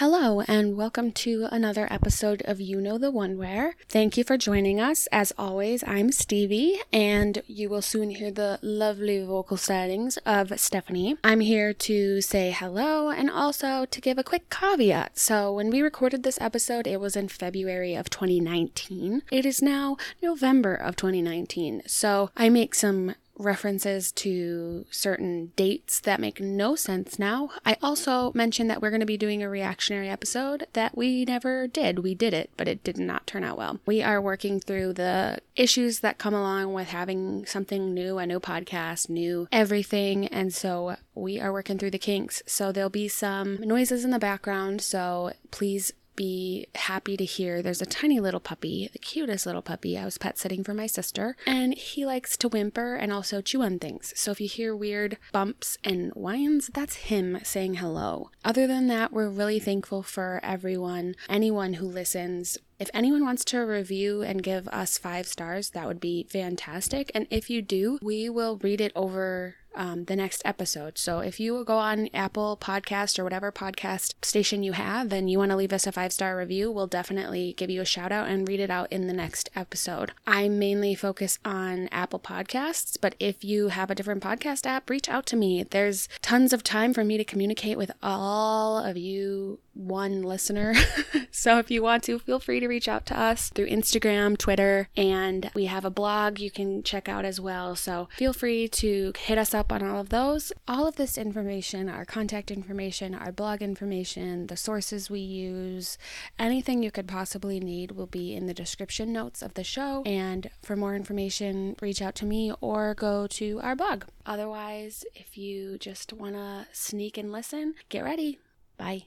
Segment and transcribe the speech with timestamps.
[0.00, 3.76] Hello, and welcome to another episode of You Know the One Where.
[3.86, 5.06] Thank you for joining us.
[5.12, 11.18] As always, I'm Stevie, and you will soon hear the lovely vocal stylings of Stephanie.
[11.22, 15.18] I'm here to say hello and also to give a quick caveat.
[15.18, 19.20] So, when we recorded this episode, it was in February of 2019.
[19.30, 21.82] It is now November of 2019.
[21.84, 27.50] So, I make some references to certain dates that make no sense now.
[27.64, 31.66] I also mentioned that we're going to be doing a reactionary episode that we never
[31.66, 32.00] did.
[32.00, 33.80] We did it, but it did not turn out well.
[33.86, 38.40] We are working through the issues that come along with having something new, a new
[38.40, 42.42] podcast, new everything, and so we are working through the kinks.
[42.46, 47.80] So there'll be some noises in the background, so please be happy to hear there's
[47.80, 49.96] a tiny little puppy, the cutest little puppy.
[49.96, 53.62] I was pet sitting for my sister, and he likes to whimper and also chew
[53.62, 54.12] on things.
[54.16, 58.30] So if you hear weird bumps and whines, that's him saying hello.
[58.44, 62.58] Other than that, we're really thankful for everyone, anyone who listens.
[62.78, 67.10] If anyone wants to review and give us five stars, that would be fantastic.
[67.14, 70.98] And if you do, we will read it over um, the next episode.
[70.98, 75.38] So if you go on Apple Podcast or whatever podcast station you have and you
[75.38, 78.28] want to leave us a five star review, we'll definitely give you a shout out
[78.28, 80.12] and read it out in the next episode.
[80.26, 85.08] I mainly focus on Apple Podcasts, but if you have a different podcast app, reach
[85.08, 85.62] out to me.
[85.62, 90.74] There's tons of time for me to communicate with all of you one listener.
[91.30, 94.88] so if you want to, feel free to reach out to us through Instagram, Twitter,
[94.96, 97.74] and we have a blog you can check out as well.
[97.74, 100.52] So feel free to hit us up on all of those.
[100.68, 105.96] All of this information, our contact information, our blog information, the sources we use,
[106.38, 110.02] anything you could possibly need will be in the description notes of the show.
[110.04, 114.04] And for more information, reach out to me or go to our blog.
[114.26, 118.38] Otherwise, if you just want to sneak and listen, get ready.
[118.76, 119.04] Bye.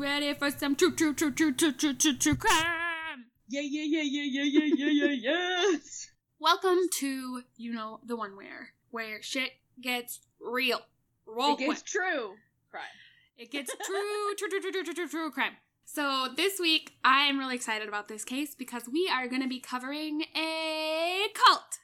[0.00, 3.26] You ready for some true, true, true, true, true, true, true, true crime?
[3.48, 5.32] Yeah, yeah, yeah, yeah, yeah, yeah, yeah, yeah,
[5.72, 6.10] yes.
[6.38, 9.50] Welcome to you know the one where where shit
[9.80, 10.80] gets real.
[11.26, 11.84] Roll it gets quick.
[11.84, 12.34] true.
[12.70, 12.82] Crime.
[13.36, 15.56] It gets true, true, true, true, true, true, true, true crime.
[15.84, 19.48] So this week, I am really excited about this case because we are going to
[19.48, 21.80] be covering a cult.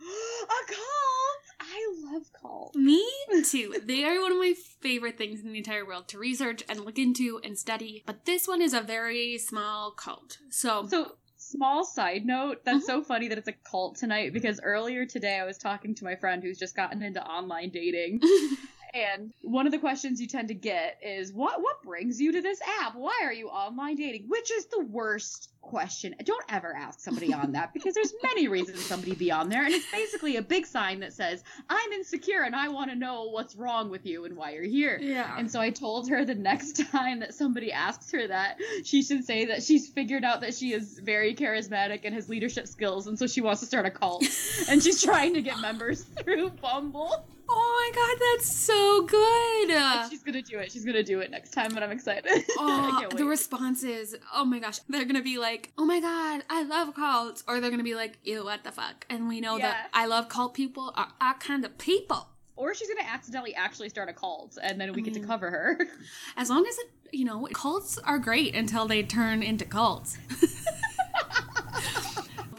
[0.00, 1.43] a cult.
[1.74, 2.76] I love cults.
[2.76, 3.04] Me
[3.50, 3.74] too.
[3.84, 6.98] they are one of my favorite things in the entire world to research and look
[6.98, 8.04] into and study.
[8.06, 10.38] But this one is a very small cult.
[10.50, 13.00] So, So, small side note, that's uh-huh.
[13.00, 16.14] so funny that it's a cult tonight because earlier today I was talking to my
[16.14, 18.20] friend who's just gotten into online dating.
[18.94, 22.40] And one of the questions you tend to get is what what brings you to
[22.40, 22.94] this app?
[22.94, 24.26] Why are you online dating?
[24.28, 26.14] Which is the worst question.
[26.24, 29.74] Don't ever ask somebody on that because there's many reasons somebody be on there and
[29.74, 33.56] it's basically a big sign that says I'm insecure and I want to know what's
[33.56, 34.98] wrong with you and why you're here.
[35.00, 35.34] yeah.
[35.36, 39.24] And so I told her the next time that somebody asks her that, she should
[39.24, 43.18] say that she's figured out that she is very charismatic and has leadership skills, and
[43.18, 44.24] so she wants to start a cult.
[44.68, 47.26] and she's trying to get members through Bumble.
[47.48, 49.70] Oh my god, that's so good.
[49.70, 50.72] And she's gonna do it.
[50.72, 52.44] She's gonna do it next time, and I'm excited.
[52.56, 54.14] Oh, the responses.
[54.32, 54.78] Oh my gosh.
[54.88, 57.44] They're to be like, oh my god, I love cults.
[57.46, 59.04] Or they're to be like, ew, what the fuck?
[59.10, 62.28] And we know that I love cult people are our kind of people.
[62.56, 65.26] or she's gonna accidentally actually start a cult, and then we get to mm.
[65.26, 65.78] cover her.
[66.36, 70.16] As long as it, you know, cults are great until they turn into cults.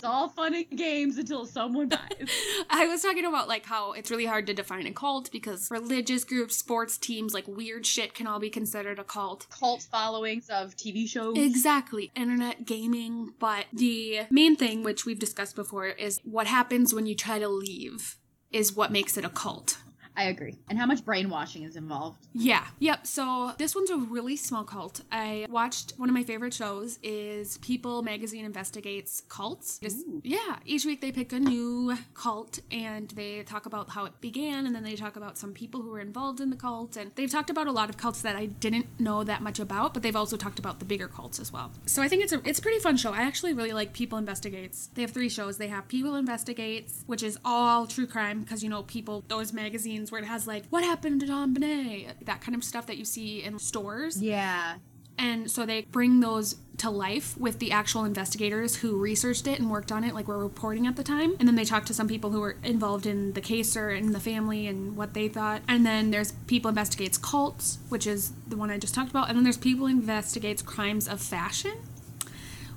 [0.05, 2.29] all fun and games until someone dies.
[2.69, 6.23] I was talking about like how it's really hard to define a cult because religious
[6.23, 9.47] groups, sports teams, like weird shit can all be considered a cult.
[9.49, 11.38] Cult followings of TV shows.
[11.38, 12.11] Exactly.
[12.16, 13.33] Internet gaming.
[13.39, 17.49] But the main thing, which we've discussed before, is what happens when you try to
[17.49, 18.17] leave
[18.51, 19.77] is what makes it a cult.
[20.18, 20.56] I agree.
[20.70, 22.28] And how much brainwashing is involved?
[22.34, 22.66] Yeah.
[22.80, 23.08] Yep.
[23.08, 25.02] So this one's a really small cult.
[25.12, 29.79] I watched one of my favorite shows is People Magazine Investigates Cults.
[29.79, 30.58] Just, yeah.
[30.66, 34.76] Each week they pick a new cult and they talk about how it began and
[34.76, 37.50] then they talk about some people who were involved in the cult and they've talked
[37.50, 40.38] about a lot of cults that I didn't know that much about, but they've also
[40.38, 41.72] talked about the bigger cults as well.
[41.85, 43.11] So I think it's a it's a pretty fun show.
[43.11, 44.90] I actually really like People Investigates.
[44.94, 45.58] They have three shows.
[45.58, 50.04] They have People Investigates, which is all true crime because you know people those magazines
[50.11, 53.43] where it has like what happened to JonBenét, that kind of stuff that you see
[53.43, 54.22] in stores.
[54.22, 54.75] Yeah.
[55.17, 59.72] And so they bring those to life with the actual investigators who researched it and
[59.72, 61.35] worked on it, like were reporting at the time.
[61.40, 64.11] And then they talk to some people who were involved in the case or in
[64.11, 65.61] the family and what they thought.
[65.69, 69.29] And then there's people investigates cults, which is the one I just talked about.
[69.29, 71.78] And then there's people investigates crimes of fashion,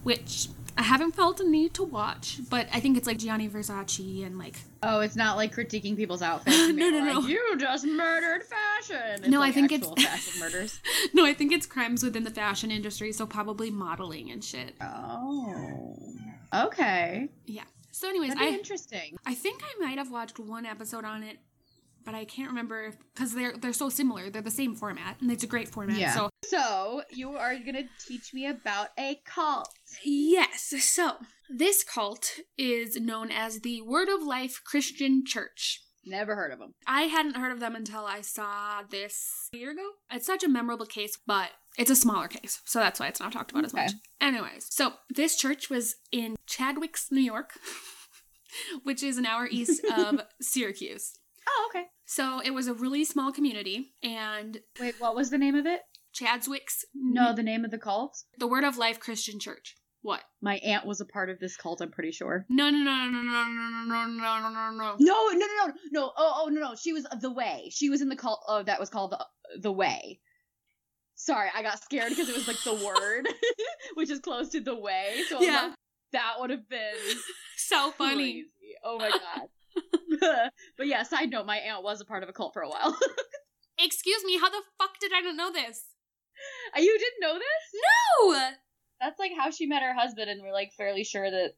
[0.05, 0.49] which
[0.79, 4.39] I haven't felt a need to watch, but I think it's like Gianni Versace and
[4.39, 4.55] like.
[4.81, 6.57] Oh, it's not like critiquing people's outfits.
[6.69, 7.21] no, no, no.
[7.21, 9.15] You just murdered fashion.
[9.15, 10.79] It's no, like I think it's fashion murders.
[11.13, 14.75] no, I think it's crimes within the fashion industry, so probably modeling and shit.
[14.81, 15.97] Oh,
[16.55, 17.29] okay.
[17.47, 17.65] Yeah.
[17.91, 19.17] So, anyways, I interesting.
[19.27, 21.39] I think I might have watched one episode on it
[22.09, 24.31] but I can't remember because they're they're so similar.
[24.31, 25.99] They're the same format, and it's a great format.
[25.99, 26.15] Yeah.
[26.15, 29.69] So, so you are gonna teach me about a cult.
[30.03, 30.73] Yes.
[30.81, 31.17] So
[31.51, 35.83] this cult is known as the Word of Life Christian Church.
[36.03, 36.73] Never heard of them.
[36.87, 39.91] I hadn't heard of them until I saw this a year ago.
[40.11, 43.33] It's such a memorable case, but it's a smaller case, so that's why it's not
[43.33, 43.83] talked about okay.
[43.83, 44.01] as much.
[44.19, 47.51] Anyways, so this church was in Chadwicks, New York,
[48.83, 51.19] which is an hour east of Syracuse.
[51.69, 51.87] Oh, okay.
[52.05, 55.81] So it was a really small community, and wait, what was the name of it?
[56.15, 56.85] Chadswick's.
[56.95, 58.23] No, the name of the cult.
[58.39, 59.77] The Word of Life Christian Church.
[60.01, 60.23] What?
[60.41, 61.81] My aunt was a part of this cult.
[61.81, 62.47] I'm pretty sure.
[62.49, 64.97] No, no, no, no, no, no, no, no, no, no, no, no.
[64.99, 66.13] No, no, no, no, no.
[66.17, 66.75] Oh, oh, no, no.
[66.77, 67.71] She was the Way.
[67.73, 68.41] She was in the cult.
[68.49, 69.27] Oh, that was called the
[69.61, 70.21] the Way.
[71.15, 73.27] Sorry, I got scared because it was like the word,
[73.95, 75.17] which is close to the Way.
[75.29, 75.73] So yeah, like,
[76.13, 76.95] that would have been
[77.57, 78.15] so funny.
[78.17, 78.47] Crazy.
[78.85, 79.49] Oh my god.
[80.77, 82.97] But yeah, side note, my aunt was a part of a cult for a while.
[83.79, 85.85] Excuse me, how the fuck did I not know this?
[86.77, 88.33] Uh, you didn't know this?
[88.33, 88.51] No.
[89.01, 91.53] That's like how she met her husband, and we're like fairly sure that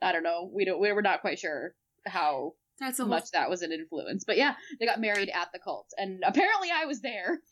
[0.00, 0.50] I don't know.
[0.52, 0.80] We don't.
[0.80, 1.74] We were not quite sure
[2.06, 3.40] how that's so much whole...
[3.40, 4.24] that was an influence.
[4.24, 7.40] But yeah, they got married at the cult, and apparently I was there.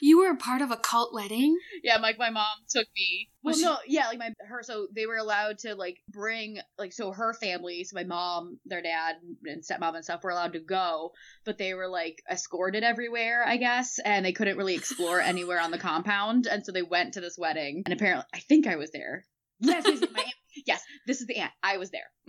[0.00, 1.58] You were a part of a cult wedding.
[1.82, 3.30] Yeah, like my mom took me.
[3.42, 3.64] Well, she...
[3.64, 4.62] no, yeah, like my her.
[4.62, 8.80] So they were allowed to like bring like so her family, so my mom, their
[8.80, 11.10] dad, and stepmom and stuff were allowed to go,
[11.44, 15.72] but they were like escorted everywhere, I guess, and they couldn't really explore anywhere on
[15.72, 18.92] the compound, and so they went to this wedding, and apparently I think I was
[18.92, 19.24] there.
[19.60, 20.34] Yes, yes, yes my aunt
[20.66, 21.52] yes, this is the aunt.
[21.62, 22.10] I was there.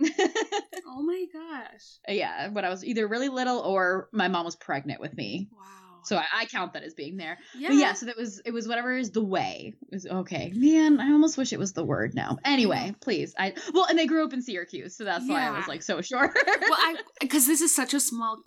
[0.86, 1.98] oh my gosh.
[2.08, 5.48] Yeah, when I was either really little or my mom was pregnant with me.
[5.52, 5.80] Wow.
[6.04, 7.38] So I, I count that as being there.
[7.54, 7.68] Yeah.
[7.68, 9.74] But yeah, so that was it was whatever is the way.
[9.90, 10.52] It was okay.
[10.54, 12.38] Man, I almost wish it was the word now.
[12.44, 13.34] Anyway, please.
[13.38, 15.34] I well, and they grew up in Syracuse, so that's yeah.
[15.34, 16.32] why I was like so sure.
[16.34, 18.38] well, I because this is such a small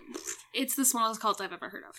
[0.53, 1.95] it's the smallest cult I've ever heard of.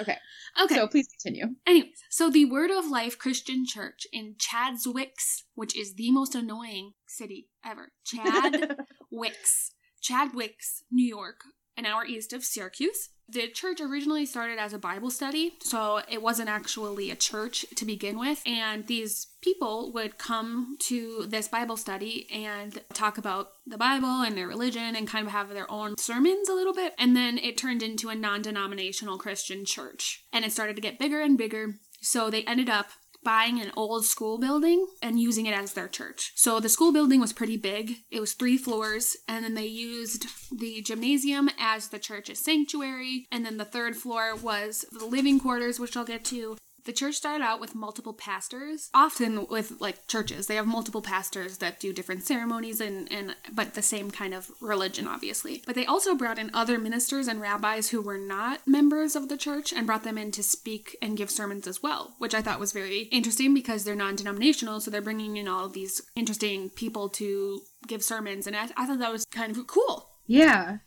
[0.00, 0.16] Okay.
[0.62, 0.74] Okay.
[0.74, 1.54] So please continue.
[1.66, 6.92] Anyways, so the Word of Life Christian Church in Chadswicks, which is the most annoying
[7.06, 7.92] city ever.
[8.06, 9.70] Chadwicks.
[10.02, 11.44] Chadwicks, New York,
[11.76, 13.08] an hour east of Syracuse.
[13.28, 17.84] The church originally started as a Bible study, so it wasn't actually a church to
[17.84, 18.42] begin with.
[18.46, 24.36] And these people would come to this Bible study and talk about the Bible and
[24.36, 26.94] their religion and kind of have their own sermons a little bit.
[26.98, 30.24] And then it turned into a non denominational Christian church.
[30.32, 31.76] And it started to get bigger and bigger.
[32.00, 32.88] So they ended up
[33.24, 36.32] buying an old school building and using it as their church.
[36.34, 37.96] So the school building was pretty big.
[38.10, 43.26] It was three floors, and then they used the gymnasium as the church's sanctuary.
[43.32, 46.56] And then the third floor was the living quarters, which I'll get to.
[46.84, 48.90] The church started out with multiple pastors.
[48.92, 53.74] Often with like churches, they have multiple pastors that do different ceremonies and, and but
[53.74, 55.62] the same kind of religion, obviously.
[55.66, 59.36] But they also brought in other ministers and rabbis who were not members of the
[59.36, 62.60] church and brought them in to speak and give sermons as well, which I thought
[62.60, 67.08] was very interesting because they're non-denominational, so they're bringing in all of these interesting people
[67.10, 70.10] to give sermons, and I, I thought that was kind of cool.
[70.26, 70.78] Yeah.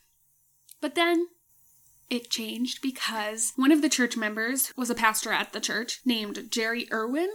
[0.81, 1.27] But then
[2.09, 6.47] it changed because one of the church members was a pastor at the church named
[6.49, 7.29] Jerry Irwin.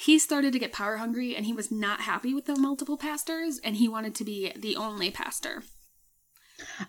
[0.00, 3.58] He started to get power hungry and he was not happy with the multiple pastors
[3.62, 5.62] and he wanted to be the only pastor.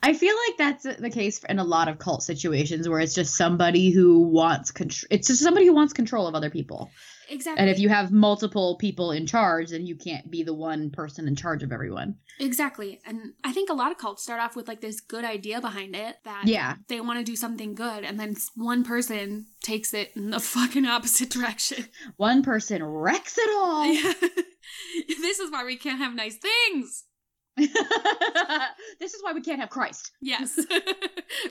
[0.01, 3.35] I feel like that's the case in a lot of cult situations where it's just
[3.35, 5.07] somebody who wants control.
[5.11, 6.89] It's just somebody who wants control of other people.
[7.29, 7.61] Exactly.
[7.61, 11.27] And if you have multiple people in charge, then you can't be the one person
[11.27, 12.15] in charge of everyone.
[12.39, 12.99] Exactly.
[13.05, 15.95] And I think a lot of cults start off with like this good idea behind
[15.95, 16.75] it that yeah.
[16.87, 20.85] they want to do something good and then one person takes it in the fucking
[20.85, 21.85] opposite direction.
[22.17, 23.85] One person wrecks it all.
[23.85, 24.13] Yeah.
[25.07, 27.05] this is why we can't have nice things.
[27.57, 30.11] this is why we can't have Christ.
[30.21, 30.55] Yes.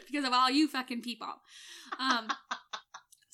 [0.07, 1.29] because of all you fucking people.
[1.99, 2.29] Um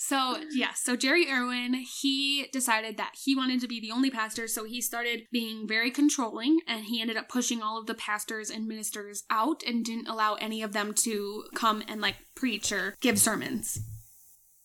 [0.06, 4.46] so, yeah, so Jerry Irwin, he decided that he wanted to be the only pastor,
[4.46, 8.50] so he started being very controlling and he ended up pushing all of the pastors
[8.50, 12.96] and ministers out and didn't allow any of them to come and like preach or
[13.00, 13.80] give sermons.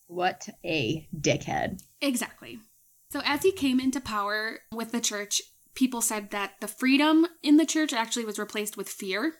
[0.08, 1.80] What a dickhead.
[2.02, 2.58] Exactly.
[3.10, 5.40] So, as he came into power with the church,
[5.74, 9.34] people said that the freedom in the church actually was replaced with fear.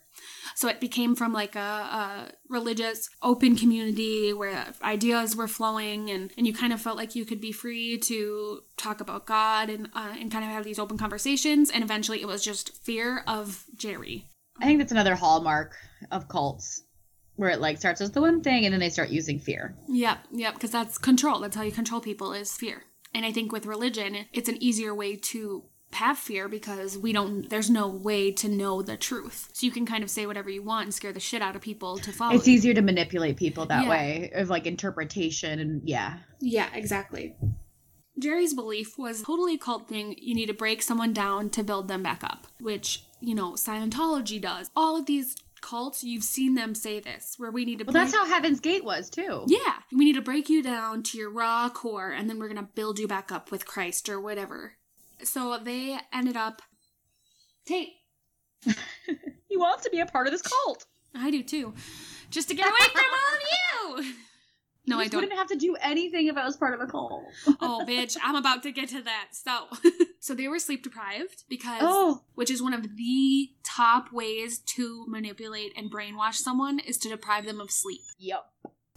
[0.55, 6.33] So it became from like a, a, religious open community where ideas were flowing and,
[6.37, 9.89] and you kind of felt like you could be free to talk about God and,
[9.95, 11.71] uh, and kind of have these open conversations.
[11.71, 14.27] And eventually it was just fear of Jerry.
[14.61, 15.75] I think that's another hallmark
[16.11, 16.83] of cults
[17.37, 19.75] where it like starts as the one thing and then they start using fear.
[19.89, 21.41] Yep, yep, because that's control.
[21.41, 22.85] That's how you control people is fear.
[23.15, 27.49] And I think with religion, it's an easier way to have fear because we don't
[27.51, 29.49] there's no way to know the truth.
[29.53, 31.63] So you can kind of say whatever you want and scare the shit out of
[31.63, 33.91] people to follow it's easier to manipulate people that yeah.
[33.91, 36.19] way of like interpretation and yeah.
[36.41, 37.35] Yeah exactly.
[38.19, 40.15] Jerry's belief was totally cult thing.
[40.19, 44.41] You need to break someone down to build them back up which you know scientology
[44.41, 44.71] does.
[44.77, 48.05] All of these cults you've seen them say this where we need to well break-
[48.05, 49.45] that's how heaven's gate was too.
[49.47, 52.69] Yeah we need to break you down to your raw core and then we're gonna
[52.75, 54.75] build you back up with christ or whatever
[55.25, 56.63] so they ended up.
[57.67, 57.91] Tate.
[59.49, 60.87] he wants to be a part of this cult.
[61.15, 61.75] I do too.
[62.31, 63.03] Just to get away from
[63.91, 64.15] all of you.
[64.87, 65.21] No, I don't.
[65.21, 67.25] Wouldn't have to do anything if I was part of a cult.
[67.61, 68.17] oh, bitch!
[68.23, 69.29] I'm about to get to that.
[69.33, 69.67] So,
[70.21, 72.23] so they were sleep deprived because, oh.
[72.35, 77.47] which is one of the top ways to manipulate and brainwash someone is to deprive
[77.47, 78.01] them of sleep.
[78.19, 78.45] Yep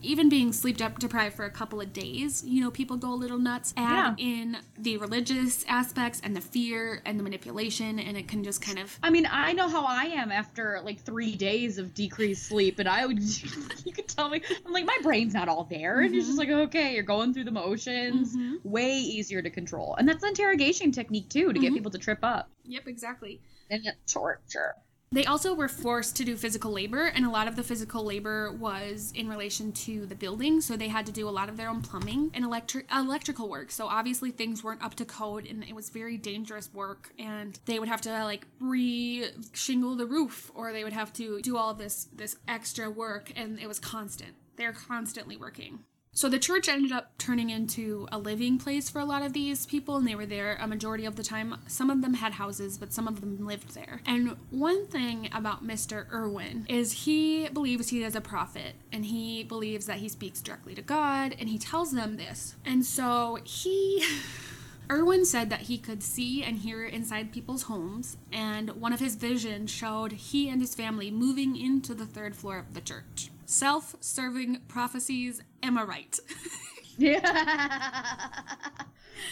[0.04, 3.38] even being sleep deprived for a couple of days, you know, people go a little
[3.38, 3.74] nuts.
[3.78, 4.26] Add yeah.
[4.26, 8.80] in the religious aspects and the fear and the manipulation, and it can just kind
[8.80, 8.98] of.
[9.02, 12.88] I mean, I know how I am after like three days of decreased sleep, and
[12.88, 13.20] I would,
[13.86, 15.96] you could tell me, I'm like, my brain's not all there.
[15.96, 16.06] Mm-hmm.
[16.06, 18.36] And you're just like, okay, you're going through the motions.
[18.36, 18.70] Mm-hmm.
[18.70, 19.96] Way easier to control.
[19.96, 21.62] And that's an interrogation technique too, to mm-hmm.
[21.62, 22.50] get people to trip up.
[22.66, 23.42] Yep, exactly.
[23.70, 24.76] And torture.
[25.14, 28.52] They also were forced to do physical labor, and a lot of the physical labor
[28.52, 30.60] was in relation to the building.
[30.60, 33.70] So they had to do a lot of their own plumbing and electric electrical work.
[33.70, 37.14] So obviously things weren't up to code, and it was very dangerous work.
[37.20, 41.58] And they would have to like re-shingle the roof, or they would have to do
[41.58, 44.34] all this this extra work, and it was constant.
[44.56, 45.82] They're constantly working.
[46.16, 49.66] So the church ended up turning into a living place for a lot of these
[49.66, 51.58] people, and they were there a majority of the time.
[51.66, 54.00] Some of them had houses, but some of them lived there.
[54.06, 56.06] And one thing about Mr.
[56.14, 60.76] Irwin is he believes he is a prophet, and he believes that he speaks directly
[60.76, 62.56] to God, and he tells them this.
[62.64, 64.06] And so he.
[64.92, 69.16] Irwin said that he could see and hear inside people's homes, and one of his
[69.16, 73.32] visions showed he and his family moving into the third floor of the church.
[73.46, 76.20] Self serving prophecies, am I right?
[76.98, 78.30] yeah.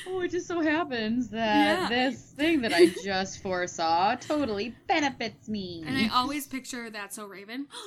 [0.07, 1.89] oh, it just so happens that yeah.
[1.89, 5.83] this thing that I just foresaw totally benefits me.
[5.85, 7.67] And I always picture that so Raven.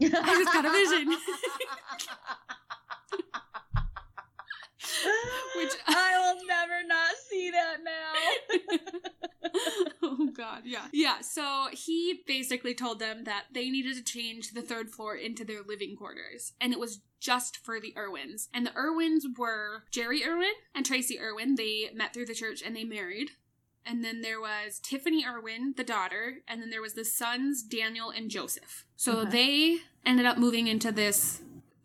[0.02, 1.14] I just got a vision.
[5.56, 8.78] Which I will never not see that now.
[10.02, 10.86] oh god, yeah.
[10.92, 15.44] Yeah, so he basically told them that they needed to change the third floor into
[15.44, 16.52] their living quarters.
[16.60, 18.48] And it was just for the Irwins.
[18.52, 21.56] And the Irwins were Jerry Irwin and Tracy Irwin.
[21.56, 23.30] They met through the church and they married.
[23.84, 28.10] And then there was Tiffany Irwin, the daughter, and then there was the sons, Daniel
[28.10, 28.84] and Joseph.
[28.94, 29.30] So okay.
[29.30, 31.40] they ended up moving into this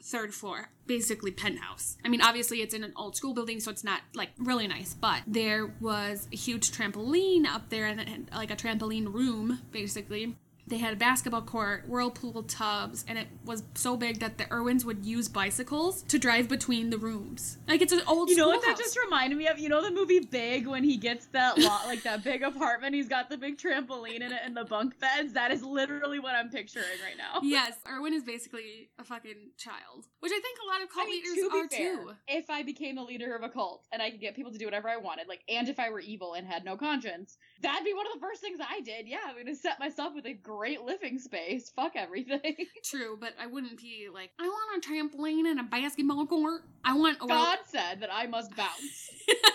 [0.05, 1.97] third floor, basically penthouse.
[2.05, 4.93] I mean, obviously it's in an old school building, so it's not like really nice,
[4.93, 10.35] but there was a huge trampoline up there and like a trampoline room, basically.
[10.67, 14.84] They had a basketball court, whirlpool tubs, and it was so big that the Irwins
[14.84, 17.57] would use bicycles to drive between the rooms.
[17.67, 18.29] Like it's an old.
[18.29, 18.29] School.
[18.29, 19.60] You know what that just reminded me of?
[19.60, 22.95] You know the movie Big when he gets that lot, like that big apartment.
[22.95, 25.34] He's got the big trampoline in it and the bunk beds.
[25.34, 27.41] That is literally what I'm picturing right now.
[27.55, 31.10] Yes, Irwin is basically a fucking child, which I think a lot of cult I
[31.10, 32.12] mean, leaders to are fair, too.
[32.27, 34.65] If I became a leader of a cult and I could get people to do
[34.65, 37.93] whatever I wanted, like, and if I were evil and had no conscience, that'd be
[37.93, 39.07] one of the first things I did.
[39.07, 41.71] Yeah, I'm gonna set myself with a great living space.
[41.75, 42.55] Fuck everything.
[42.83, 46.62] True, but I wouldn't be like, I want a trampoline and a basketball court.
[46.83, 47.17] I want.
[47.21, 49.09] A God said that I must bounce.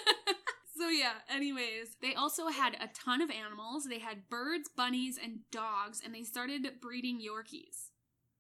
[0.81, 5.41] so yeah anyways they also had a ton of animals they had birds bunnies and
[5.53, 7.91] dogs and they started breeding yorkies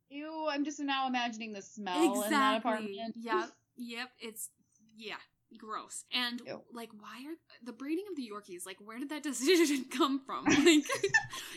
[0.08, 2.24] ew i'm just now imagining the smell exactly.
[2.24, 4.48] in that apartment yep yep it's
[4.96, 5.16] yeah
[5.59, 6.04] gross.
[6.12, 6.62] And Ew.
[6.73, 8.66] like, why are the breeding of the Yorkies?
[8.66, 10.45] Like, where did that decision come from?
[10.61, 10.85] Like,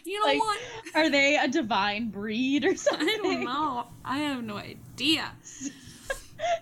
[0.05, 0.59] you know like, what?
[0.95, 3.07] Are they a divine breed or something?
[3.09, 3.87] I don't know.
[4.05, 5.31] I have no idea.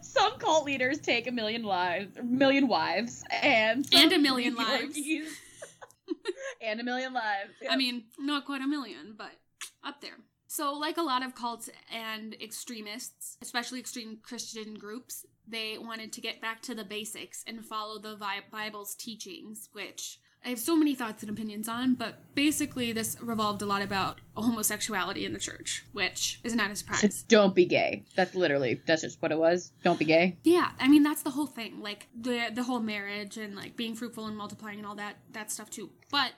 [0.01, 4.99] Some cult leaders take a million lives, million wives, and and a million lives,
[6.61, 7.51] and a million lives.
[7.61, 7.71] Yep.
[7.71, 9.31] I mean, not quite a million, but
[9.83, 10.17] up there.
[10.47, 16.21] So, like a lot of cults and extremists, especially extreme Christian groups, they wanted to
[16.21, 18.17] get back to the basics and follow the
[18.51, 23.61] Bible's teachings, which I have so many thoughts and opinions on, but basically this revolved
[23.61, 27.03] a lot about homosexuality in the church, which is not a surprise.
[27.03, 28.05] It's don't be gay.
[28.15, 29.71] That's literally that's just what it was.
[29.83, 30.37] Don't be gay.
[30.43, 33.93] Yeah, I mean that's the whole thing, like the the whole marriage and like being
[33.95, 35.91] fruitful and multiplying and all that that stuff too.
[36.09, 36.31] But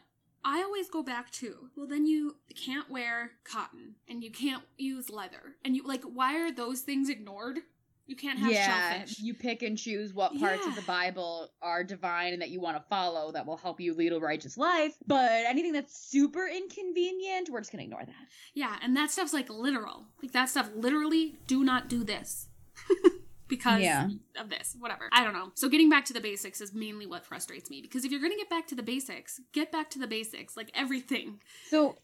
[0.43, 5.09] I always go back to, well then you can't wear cotton and you can't use
[5.09, 5.55] leather.
[5.63, 7.59] And you like why are those things ignored?
[8.05, 9.19] You can't have yeah, shellfish.
[9.19, 12.75] you pick and choose what parts of the Bible are divine and that you want
[12.77, 14.93] to follow that will help you lead a righteous life.
[15.07, 18.27] But anything that's super inconvenient, we're just gonna ignore that.
[18.53, 20.05] Yeah, and that stuff's like literal.
[20.21, 22.47] Like that stuff literally do not do this.
[23.47, 24.07] because Yeah.
[24.39, 25.09] of this, whatever.
[25.11, 25.51] I don't know.
[25.55, 28.31] So getting back to the basics is mainly what frustrates me because if you're going
[28.31, 31.39] to get back to the basics, get back to the basics, like everything.
[31.69, 31.97] So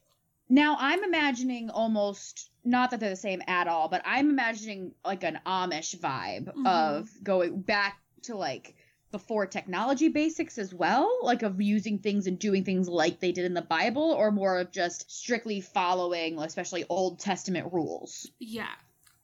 [0.49, 5.23] now I'm imagining almost not that they're the same at all, but I'm imagining like
[5.23, 6.65] an Amish vibe Mhm.
[6.67, 8.75] of going back to like
[9.11, 13.45] before technology basics as well, like of using things and doing things like they did
[13.45, 18.29] in the Bible, or more of just strictly following, especially Old Testament rules.
[18.39, 18.75] Yeah.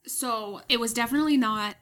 [0.07, 1.75] So it was definitely not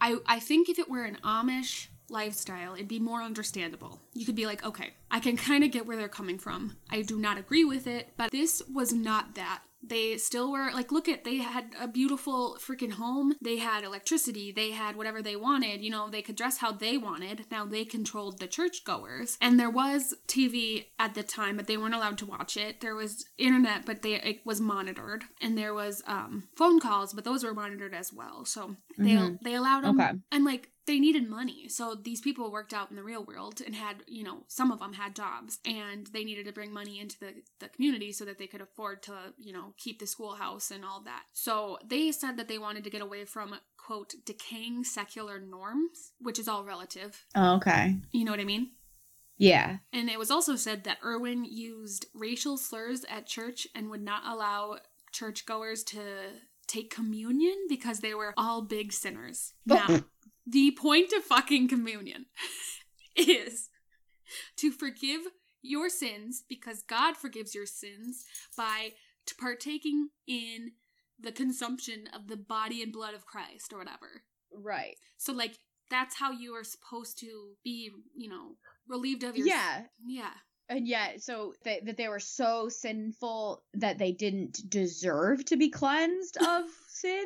[0.00, 4.00] I I think if it were an Amish lifestyle, it'd be more understandable.
[4.12, 6.76] You could be like, okay, I can kind of get where they're coming from.
[6.90, 9.62] I do not agree with it, but this was not that.
[9.86, 13.34] They still were like, look at they had a beautiful freaking home.
[13.42, 14.50] They had electricity.
[14.50, 15.82] They had whatever they wanted.
[15.82, 17.44] You know, they could dress how they wanted.
[17.50, 21.94] Now they controlled the churchgoers, and there was TV at the time, but they weren't
[21.94, 22.80] allowed to watch it.
[22.80, 27.24] There was internet, but they it was monitored, and there was um, phone calls, but
[27.24, 28.46] those were monitored as well.
[28.46, 29.38] So they Mhm.
[29.42, 30.12] they allowed them, Okay.
[30.32, 31.68] and like they needed money.
[31.68, 34.80] So these people worked out in the real world and had, you know, some of
[34.80, 38.38] them had jobs and they needed to bring money into the, the community so that
[38.38, 41.22] they could afford to, you know, keep the schoolhouse and all that.
[41.32, 46.38] So they said that they wanted to get away from, quote, decaying secular norms, which
[46.38, 47.24] is all relative.
[47.34, 47.96] Oh, okay.
[48.12, 48.70] You know what I mean?
[49.36, 49.78] Yeah.
[49.92, 54.22] And it was also said that Irwin used racial slurs at church and would not
[54.26, 54.78] allow
[55.12, 56.00] churchgoers to
[56.66, 59.52] take communion because they were all big sinners.
[59.66, 60.00] Now,
[60.46, 62.26] the point of fucking communion
[63.16, 63.68] is
[64.56, 65.22] to forgive
[65.62, 68.24] your sins because God forgives your sins
[68.56, 68.90] by
[69.40, 70.72] partaking in
[71.18, 74.22] the consumption of the body and blood of Christ or whatever.
[74.52, 74.96] Right.
[75.16, 75.58] So like
[75.90, 78.56] that's how you are supposed to be, you know,
[78.88, 79.82] relieved of your Yeah.
[80.06, 80.30] yeah.
[80.68, 85.68] And yet, so they, that they were so sinful that they didn't deserve to be
[85.68, 87.24] cleansed of sin,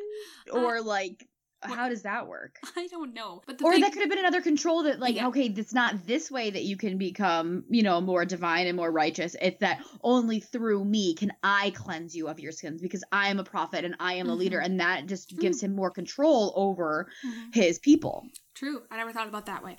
[0.53, 1.27] uh, or like, what-
[1.62, 2.59] how does that work?
[2.77, 5.16] I don't know, but the Or thing, that could have been another control that, like,
[5.16, 5.29] Yeah.
[5.29, 8.90] okay, it's not this way that you can become, you know, more divine and more
[8.90, 9.35] righteous.
[9.40, 13.38] It's that only through me can I cleanse you of your sins because I am
[13.38, 14.64] a prophet and I am a leader, Mhm.
[14.64, 15.38] and that just True.
[15.38, 17.55] gives him more control over Mhm.
[17.55, 18.27] his people.
[18.55, 18.83] True.
[18.90, 19.77] I never thought about that way.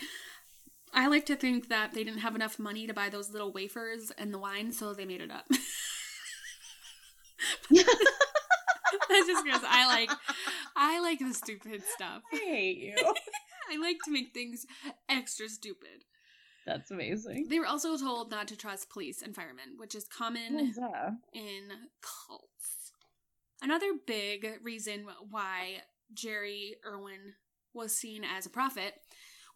[0.94, 4.12] I like to think that they didn't have enough money to buy those little wafers
[4.18, 5.46] and the wine, so they made it up.
[9.20, 10.12] That's just because I like
[10.76, 12.22] I like the stupid stuff.
[12.34, 12.96] I hate you.
[13.72, 14.66] I like to make things
[15.08, 16.06] extra stupid.
[16.66, 17.48] That's amazing.
[17.50, 20.74] They were also told not to trust police and firemen, which is common
[21.34, 22.92] in cults.
[23.62, 25.82] Another big reason why
[26.14, 27.34] Jerry Irwin
[27.74, 28.94] was seen as a prophet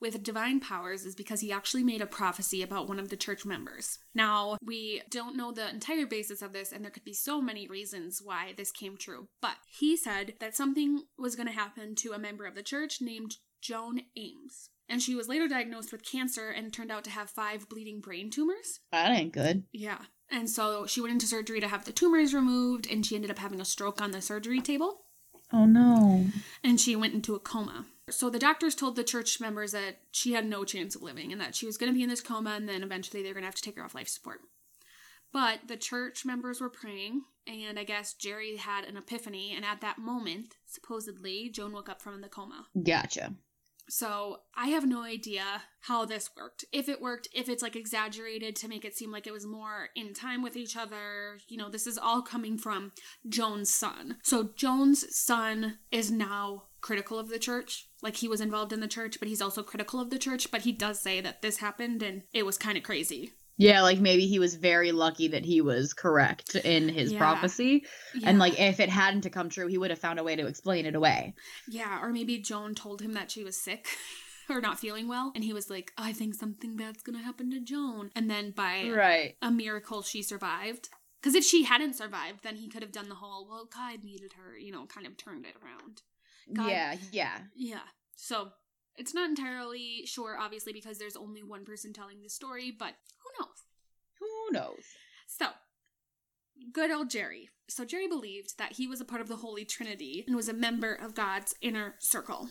[0.03, 3.45] with divine powers is because he actually made a prophecy about one of the church
[3.45, 3.97] members.
[4.13, 7.67] Now, we don't know the entire basis of this, and there could be so many
[7.67, 12.11] reasons why this came true, but he said that something was going to happen to
[12.11, 14.69] a member of the church named Joan Ames.
[14.89, 18.29] And she was later diagnosed with cancer and turned out to have five bleeding brain
[18.29, 18.81] tumors.
[18.91, 19.63] That ain't good.
[19.71, 19.99] Yeah.
[20.29, 23.39] And so she went into surgery to have the tumors removed, and she ended up
[23.39, 24.99] having a stroke on the surgery table,
[25.53, 26.25] Oh no.
[26.63, 27.85] and she went into a coma.
[28.09, 31.39] So the doctors told the church members that she had no chance of living and
[31.39, 33.43] that she was going to be in this coma, and then eventually they were going
[33.43, 34.41] to have to take her off life support.
[35.31, 39.81] But the church members were praying, and I guess Jerry had an epiphany, and at
[39.81, 42.67] that moment, supposedly, Joan woke up from the coma.
[42.83, 43.33] Gotcha.
[43.89, 46.65] So I have no idea how this worked.
[46.72, 49.89] If it worked, if it's like exaggerated to make it seem like it was more
[49.96, 51.38] in time with each other.
[51.48, 52.91] You know, this is all coming from
[53.28, 54.17] Joan's son.
[54.24, 57.88] So Joan's son is now critical of the church.
[58.02, 60.52] Like he was involved in the church, but he's also critical of the church.
[60.52, 63.34] But he does say that this happened and it was kind of crazy.
[63.57, 67.19] Yeah, like maybe he was very lucky that he was correct in his Yeah.
[67.19, 67.85] prophecy.
[68.15, 68.29] Yeah.
[68.29, 70.47] And like if it hadn't to come true, he would have found a way to
[70.47, 71.35] explain it away.
[71.69, 73.87] Yeah, or maybe Joan told him that she was sick
[74.49, 77.59] or not feeling well, and he was like, I think something bad's gonna happen to
[77.59, 78.09] Joan.
[78.15, 79.35] And then by Right.
[79.41, 80.89] a miracle she survived.
[81.21, 84.33] Because if she hadn't survived, then he could have done the whole, well, God needed
[84.33, 86.01] her, you know, kind of turned it around.
[86.51, 87.39] God- Yeah, yeah.
[87.55, 87.79] Yeah.
[88.17, 88.51] So
[88.95, 93.43] It's not entirely sure, obviously, because there's only one person telling the story, but who
[93.43, 93.63] knows?
[94.19, 94.84] Who knows?
[95.27, 95.47] So,
[96.71, 97.49] good old Jerry.
[97.67, 100.53] So, Jerry believed that he was a part of the Holy Trinity and was a
[100.53, 102.49] member of God's inner circle.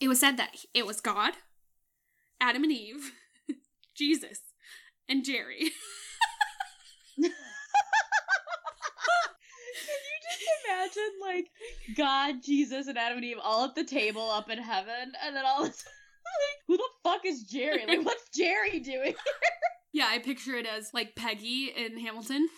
[0.00, 1.34] It was said that it was God,
[2.40, 3.12] Adam and Eve,
[3.96, 4.40] Jesus,
[5.08, 5.70] and Jerry.
[7.16, 7.30] Can
[10.02, 10.33] you just
[10.66, 11.50] imagine, like,
[11.96, 15.44] God, Jesus, and Adam and Eve all at the table up in heaven, and then
[15.44, 15.92] all of a sudden,
[16.24, 17.84] like, who the fuck is Jerry?
[17.86, 19.14] Like, what's Jerry doing?
[19.92, 22.48] yeah, I picture it as like Peggy in Hamilton.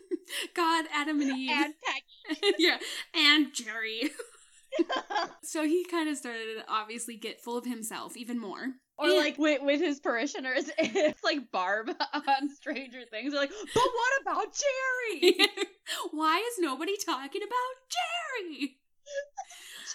[0.54, 1.50] God, Adam and Eve.
[1.52, 2.54] and Peggy.
[2.58, 2.78] yeah,
[3.14, 4.10] and Jerry.
[5.42, 8.74] so he kind of started to obviously get full of himself even more.
[8.98, 9.18] Or Yeah.
[9.18, 13.32] like with, with his parishioners, it's like Barb on Stranger Things.
[13.32, 15.36] They're like, but what about Jerry?
[16.12, 18.78] Why is nobody talking about Jerry?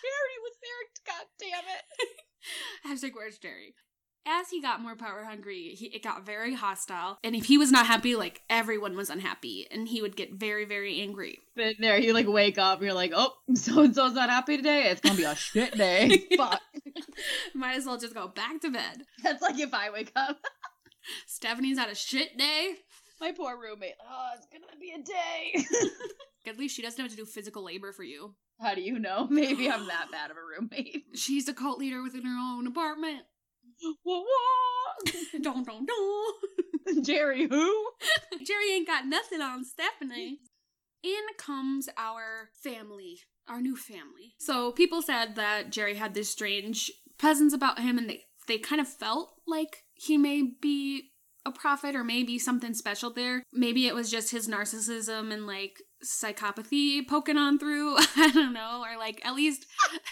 [0.01, 1.15] Jerry was there.
[1.15, 1.83] God damn it.
[2.87, 3.75] Hashtag where's Jerry?
[4.25, 7.17] As he got more power hungry, he, it got very hostile.
[7.23, 9.67] And if he was not happy, like everyone was unhappy.
[9.71, 11.39] And he would get very, very angry.
[11.55, 14.57] But there, you like wake up, and you're like, oh, so and so's not happy
[14.57, 14.89] today.
[14.89, 16.27] It's gonna be a shit day.
[16.37, 16.61] Fuck.
[17.55, 19.05] Might as well just go back to bed.
[19.23, 20.37] That's like if I wake up.
[21.25, 22.75] Stephanie's had a shit day.
[23.19, 23.95] My poor roommate.
[24.07, 25.65] Oh, it's gonna be a day.
[26.47, 28.35] At least she doesn't have to do physical labor for you.
[28.59, 29.27] How do you know?
[29.29, 31.05] Maybe I'm that bad of a roommate.
[31.15, 33.21] She's a cult leader within her own apartment.
[35.41, 37.05] Don't, don't, don't.
[37.05, 37.89] Jerry, who?
[38.45, 40.39] Jerry ain't got nothing on Stephanie.
[41.03, 44.35] In comes our family, our new family.
[44.39, 48.81] So people said that Jerry had this strange presence about him, and they they kind
[48.81, 51.11] of felt like he may be
[51.45, 53.43] a prophet or maybe something special there.
[53.51, 57.95] Maybe it was just his narcissism and like psychopathy poking on through.
[58.15, 59.65] I don't know, or like at least.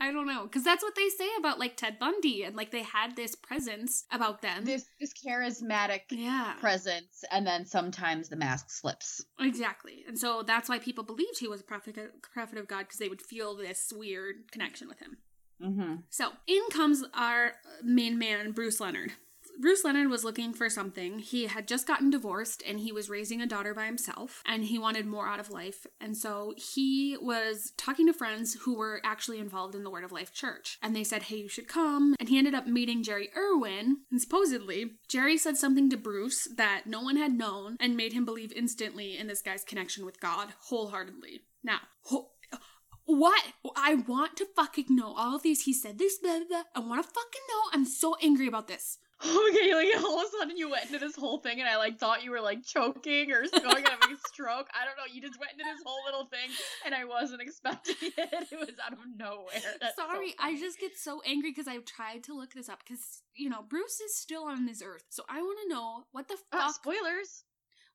[0.00, 2.82] I don't know, because that's what they say about like Ted Bundy, and like they
[2.82, 4.64] had this presence about them.
[4.64, 9.24] This this charismatic yeah, presence, and then sometimes the mask slips.
[9.40, 10.04] Exactly.
[10.06, 11.96] And so that's why people believed he was a prophet,
[12.32, 15.16] prophet of God because they would feel this weird connection with him.
[15.62, 15.94] Mm-hmm.
[16.10, 19.12] So in comes our main man, Bruce Leonard.
[19.60, 21.18] Bruce Leonard was looking for something.
[21.18, 24.78] He had just gotten divorced and he was raising a daughter by himself and he
[24.78, 25.86] wanted more out of life.
[26.00, 30.12] And so he was talking to friends who were actually involved in the Word of
[30.12, 30.78] Life Church.
[30.82, 32.14] And they said, hey, you should come.
[32.18, 33.98] And he ended up meeting Jerry Irwin.
[34.10, 38.24] And supposedly, Jerry said something to Bruce that no one had known and made him
[38.24, 41.42] believe instantly in this guy's connection with God wholeheartedly.
[41.62, 42.30] Now, ho-
[43.04, 43.42] what?
[43.76, 45.62] I want to fucking know all of these.
[45.64, 46.62] He said this, blah, blah, blah.
[46.74, 47.60] I want to fucking know.
[47.72, 48.98] I'm so angry about this.
[49.24, 51.98] Okay, like all of a sudden you went into this whole thing, and I like
[51.98, 54.68] thought you were like choking or going have a stroke.
[54.74, 55.12] I don't know.
[55.12, 56.50] You just went into this whole little thing,
[56.84, 58.48] and I wasn't expecting it.
[58.52, 59.54] It was out of nowhere.
[59.80, 62.80] That's so Sorry, I just get so angry because I've tried to look this up
[62.84, 65.04] because, you know, Bruce is still on this earth.
[65.10, 66.60] So I want to know what the fuck.
[66.60, 67.44] Uh, spoilers.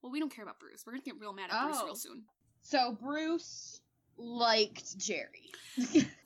[0.02, 0.84] well, we don't care about Bruce.
[0.86, 1.86] We're going to get real mad at Bruce Oh.
[1.86, 2.24] real soon.
[2.64, 3.82] So Bruce
[4.18, 5.52] liked Jerry.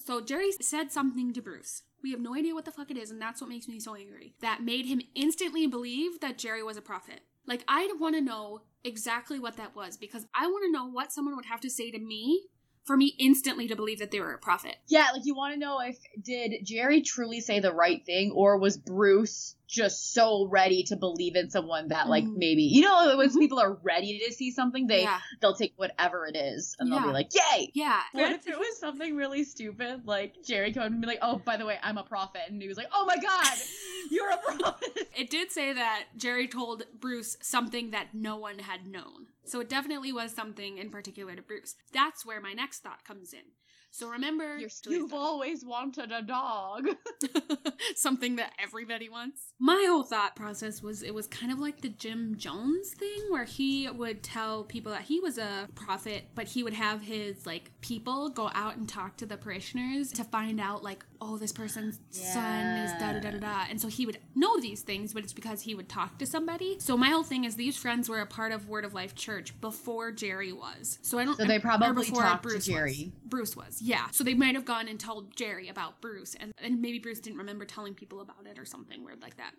[0.05, 1.83] So Jerry said something to Bruce.
[2.03, 3.95] We have no idea what the fuck it is, and that's what makes me so
[3.95, 4.33] angry.
[4.41, 7.21] That made him instantly believe that Jerry was a prophet.
[7.45, 11.11] Like, I'd want to know exactly what that was because I want to know what
[11.11, 12.47] someone would have to say to me
[12.83, 14.77] for me instantly to believe that they were a prophet.
[14.87, 18.57] Yeah, like you want to know if did Jerry truly say the right thing, or
[18.57, 22.35] was Bruce just so ready to believe in someone that like Mhm.
[22.35, 23.39] maybe you know when Mhm.
[23.39, 25.19] people are ready to see something, they yeah.
[25.39, 28.01] they'll take whatever it is and they'll be like, "Yay!" Yeah.
[28.11, 31.55] What if it was something really stupid, like Jerry coming and be like, "Oh, by
[31.57, 33.57] the way, I'm a prophet," and he was like, "Oh my god,
[34.11, 38.85] you're a prophet." It did say that Jerry told Bruce something that no one had
[38.87, 39.27] known.
[39.43, 41.75] So it definitely was something in particular to Bruce.
[41.91, 43.51] That's where my next thought comes in.
[43.91, 46.87] So remember, You're, you've always wanted a dog.
[47.95, 49.53] something that everybody wants.
[49.59, 53.43] My whole thought process was it was kind of like the Jim Jones thing where
[53.43, 57.71] he would tell people that he was a prophet, but he would have his like
[57.81, 61.99] people go out and talk to the parishioners to find out like, oh, this person's
[62.09, 63.65] son is da da da da da.
[63.69, 66.77] And so he would know these things, but it's because he would talk to somebody.
[66.79, 69.59] So my whole thing is these friends were a part of Word of Life Church
[69.61, 70.99] before Jerry was.
[71.01, 72.65] So I don't So they or probably before talked to Bruce was.
[72.65, 73.11] Jerry.
[73.25, 74.07] Bruce was, yeah.
[74.11, 77.39] So they might have gone and told Jerry about Bruce, and, and maybe Bruce didn't
[77.39, 79.53] remember telling people about it or something weird like that.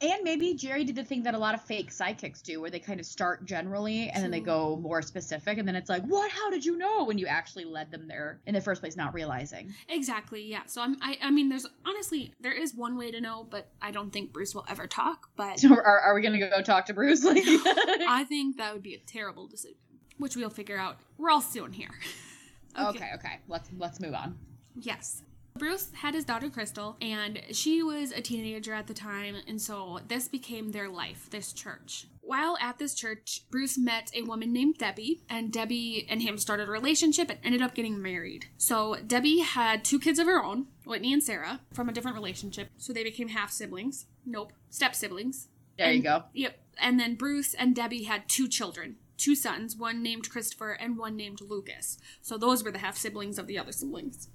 [0.00, 2.80] And maybe Jerry did the thing that a lot of fake psychics do, where they
[2.80, 6.30] kind of start generally and then they go more specific, and then it's like, "What?
[6.30, 9.14] How did you know?" When you actually led them there in the first place, not
[9.14, 9.72] realizing.
[9.88, 10.62] Exactly, yeah.
[10.66, 13.92] So I'm, I, I mean, there's honestly there is one way to know, but I
[13.92, 15.28] don't think Bruce will ever talk.
[15.36, 17.24] But So are, are we gonna go talk to Bruce?
[17.24, 19.78] Like, I think that would be a terrible decision,
[20.18, 21.94] which we'll figure out real soon here.
[22.78, 23.40] Okay, okay.
[23.48, 24.38] Let's let's move on.
[24.74, 25.22] Yes.
[25.56, 30.00] Bruce had his daughter Crystal, and she was a teenager at the time, and so
[30.08, 32.08] this became their life, this church.
[32.22, 36.68] While at this church, Bruce met a woman named Debbie, and Debbie and him started
[36.68, 38.46] a relationship and ended up getting married.
[38.56, 42.70] So Debbie had two kids of her own, Whitney and Sarah, from a different relationship,
[42.76, 44.06] so they became half siblings.
[44.26, 45.46] Nope, step siblings.
[45.78, 46.24] There you go.
[46.32, 46.58] Yep.
[46.80, 51.16] And then Bruce and Debbie had two children, two sons, one named Christopher and one
[51.16, 51.98] named Lucas.
[52.22, 54.28] So those were the half siblings of the other siblings.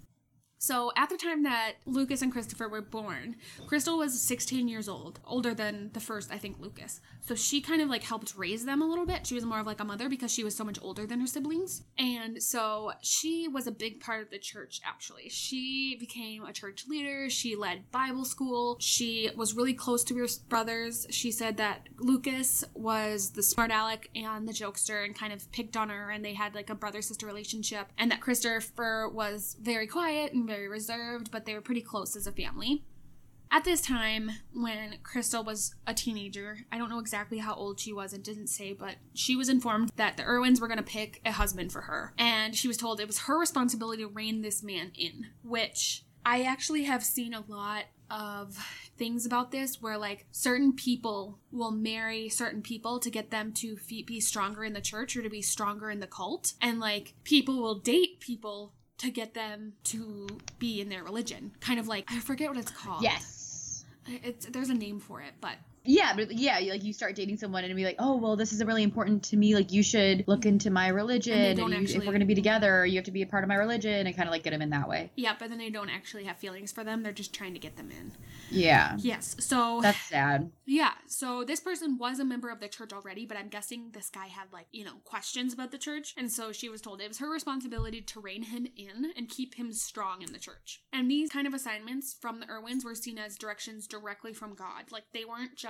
[0.62, 5.22] So at the time that Lucas and Christopher were born, Crystal was 16 years old,
[5.26, 7.00] older than the first, I think, Lucas.
[7.22, 9.26] So she kind of like helped raise them a little bit.
[9.26, 11.28] She was more of like a mother because she was so much older than her
[11.28, 11.84] siblings.
[11.98, 15.30] And so she was a big part of the church, actually.
[15.30, 17.30] She became a church leader.
[17.30, 18.76] She led Bible school.
[18.82, 21.08] She was really close to her brothers.
[21.10, 25.78] She said that Lucas was the smart aleck and the jokester and kind of picked
[25.78, 27.88] on her, and they had like a brother sister relationship.
[27.98, 32.28] And that Christopher was very quiet and very reserved, but they were pretty close as
[32.28, 32.84] a family.
[33.52, 37.92] At this time, when Crystal was a teenager, I don't know exactly how old she
[37.92, 41.20] was, it didn't say, but she was informed that the Irwins were going to pick
[41.26, 42.14] a husband for her.
[42.18, 46.44] And she was told it was her responsibility to rein this man in, which I
[46.44, 48.58] actually have seen a lot of
[48.98, 53.78] things about this where like certain people will marry certain people to get them to
[54.06, 57.62] be stronger in the church or to be stronger in the cult and like people
[57.62, 60.28] will date people to get them to
[60.60, 63.86] be in their religion kind of like i forget what it's called Yes.
[64.08, 67.64] it's there's a name for it but Yeah, but yeah, like you start dating someone
[67.64, 69.56] and be like, oh, well, this is really important to me.
[69.56, 71.38] Like, you should look into my religion.
[71.38, 73.48] And you- if we're going to be together, you have to be a part of
[73.48, 75.12] my religion and kind of like get them in that way.
[75.16, 77.78] yeah but then they don't actually have feelings for them they're just trying to get
[77.78, 78.12] them in
[78.52, 78.96] Yeah.
[79.00, 80.52] yes so That's sad.
[80.66, 84.10] Yeah, so this person was a member of the church already, but I'm guessing this
[84.12, 86.14] guy had like, you know, questions about the church.
[86.16, 89.56] And so she was told it was her responsibility to rein him in and keep
[89.56, 90.84] him strong in the church.
[90.94, 94.92] And these kind of assignments from the Irwins were seen as directions directly from God.
[94.92, 95.69] Like they weren't just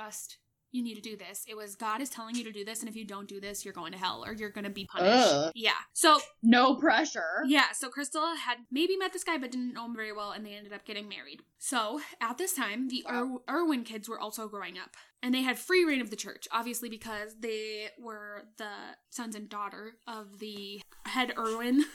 [0.71, 1.43] you need to do this.
[1.47, 3.65] It was God is telling you to do this, and if you don't do this,
[3.65, 5.27] you're going to hell or you're going to be punished.
[5.33, 5.51] Ugh.
[5.55, 5.71] Yeah.
[5.93, 7.41] So No pressure.
[7.47, 10.45] yeah, so Crystal had maybe met this guy but didn't know him very well, and
[10.45, 11.41] they ended up getting married.
[11.57, 13.41] So at this time, the Wow.
[13.49, 16.47] Ir- Irwin kids were also growing up, and they had free reign of the church,
[16.51, 18.69] obviously because they were the
[19.09, 21.83] sons and daughter of the head Irwin.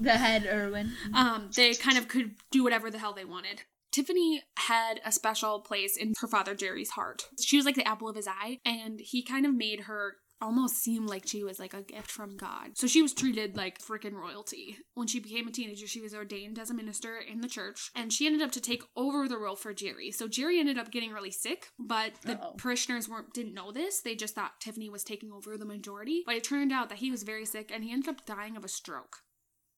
[0.00, 0.90] The head Irwin.
[1.14, 3.62] um, they kind of could do whatever the hell they wanted.
[3.94, 7.28] Tiffany had a special place in her father Jerry's heart.
[7.40, 10.82] She was like the apple of his eye, and he kind of made her almost
[10.82, 12.76] seem like she was like a gift from God.
[12.76, 14.78] So she was treated like freaking royalty.
[14.94, 18.12] When she became a teenager, she was ordained as a minister in the church, and
[18.12, 20.10] she ended up to take over the role for Jerry.
[20.10, 22.54] So Jerry ended up getting really sick, but the Uh-oh.
[22.58, 24.00] parishioners weren't didn't know this.
[24.00, 26.24] They just thought Tiffany was taking over the majority.
[26.26, 28.64] But it turned out that he was very sick and he ended up dying of
[28.64, 29.18] a stroke.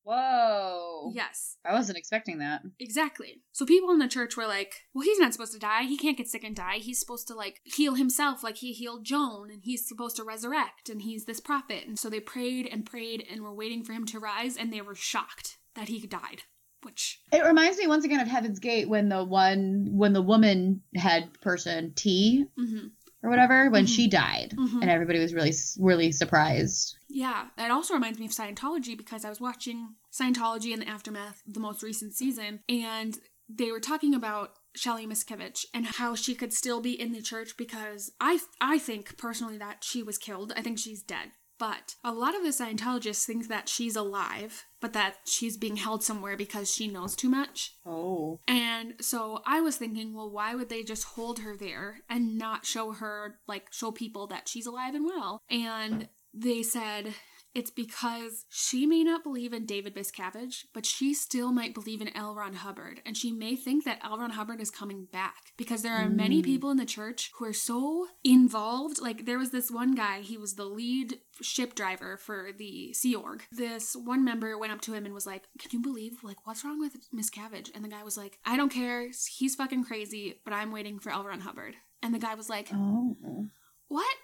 [0.06, 1.10] Whoa.
[1.12, 1.56] Yes.
[1.64, 2.62] I wasn't expecting that.
[2.78, 3.42] Exactly.
[3.50, 5.82] So people in the church were like, well, he's not supposed to die.
[5.82, 6.76] He can't get sick and die.
[6.78, 10.88] He's supposed to like heal himself like he healed Joan and he's supposed to resurrect
[10.88, 11.84] and he's this prophet.
[11.88, 14.80] And so they prayed and prayed and were waiting for him to rise and they
[14.80, 16.42] were shocked that he died.
[16.82, 20.82] Which, It reminds me once again of Heaven's Gate when the one when the woman
[20.94, 22.90] head person Ti mhm.
[23.22, 23.94] Or whatever when Mhm.
[23.96, 24.82] she died Mhm.
[24.82, 26.96] and everybody was really really surprised.
[27.08, 31.42] yeah, it also reminds me of Scientology because I was watching Scientology in the aftermath
[31.46, 36.52] the most recent season and they were talking about Shelly Miscavige and how she could
[36.52, 40.52] still be in the church because I I think personally that she was killed.
[40.56, 41.32] I think she's dead.
[41.58, 46.04] But a lot of the Scientologists think that she's alive, but that she's being held
[46.04, 47.74] somewhere because she knows too much.
[47.86, 48.40] Oh.
[48.46, 52.66] And so I was thinking, well, why would they just hold her there and not
[52.66, 55.42] show her, like, show people that she's alive and well?
[55.48, 57.14] And they said
[57.56, 62.14] it's because she may not believe in David Miscavige, but she still might believe in
[62.14, 62.34] L.
[62.34, 63.00] Ron Hubbard.
[63.06, 64.18] And she may think that L.
[64.18, 66.44] Ron Hubbard is coming back because there are many Mm.
[66.44, 69.00] people in the church who are so involved.
[69.00, 73.14] Like, there was this one guy, he was the lead ship driver for the Sea
[73.14, 73.44] Org.
[73.50, 76.62] This one member went up to him and was like, Can you believe, like, what's
[76.64, 77.70] wrong with Miscavige?
[77.74, 79.08] And the guy was like, I don't care.
[79.38, 81.24] He's fucking crazy, but I'm waiting for L.
[81.24, 81.76] Ron Hubbard.
[82.02, 83.46] And the guy was like, Oh.
[83.88, 84.16] what?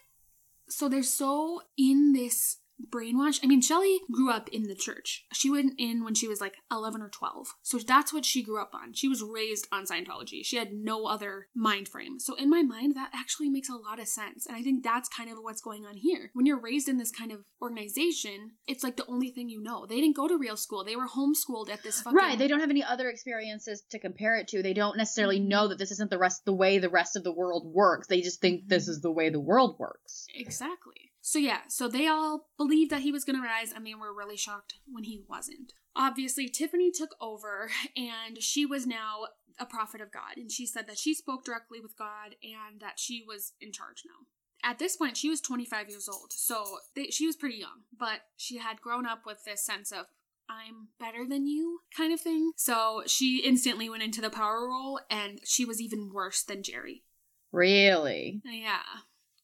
[0.68, 2.58] So they're so in this
[2.90, 3.40] brainwash.
[3.42, 5.24] I mean, Shelly grew up in the church.
[5.32, 7.48] She went in when she was like 11 or 12.
[7.62, 8.92] So that's what she grew up on.
[8.92, 10.44] She was raised on Scientology.
[10.44, 12.18] She had no other mind frame.
[12.18, 14.46] So in my mind, that actually makes a lot of sense.
[14.46, 16.30] And I think that's kind of what's going on here.
[16.34, 19.86] When you're raised in this kind of organization, it's like the only thing you know.
[19.86, 20.84] They didn't go to real school.
[20.84, 24.36] They were homeschooled at this fucking Right, they don't have any other experiences to compare
[24.36, 24.62] it to.
[24.62, 25.48] They don't necessarily mm-hmm.
[25.48, 28.06] know that this isn't the rest the way the rest of the world works.
[28.06, 28.92] They just think this mm-hmm.
[28.92, 30.26] is the way the world works.
[30.34, 31.11] Exactly.
[31.22, 34.12] So yeah, so they all believed that he was going to rise and they were
[34.12, 35.72] really shocked when he wasn't.
[35.94, 40.88] Obviously, Tiffany took over and she was now a prophet of God and she said
[40.88, 44.26] that she spoke directly with God and that she was in charge now.
[44.68, 48.20] At this point, she was 25 years old, so they, she was pretty young, but
[48.36, 50.06] she had grown up with this sense of
[50.48, 52.52] I'm better than you kind of thing.
[52.56, 57.04] So she instantly went into the power role and she was even worse than Jerry.
[57.52, 58.40] Really?
[58.44, 58.82] Yeah,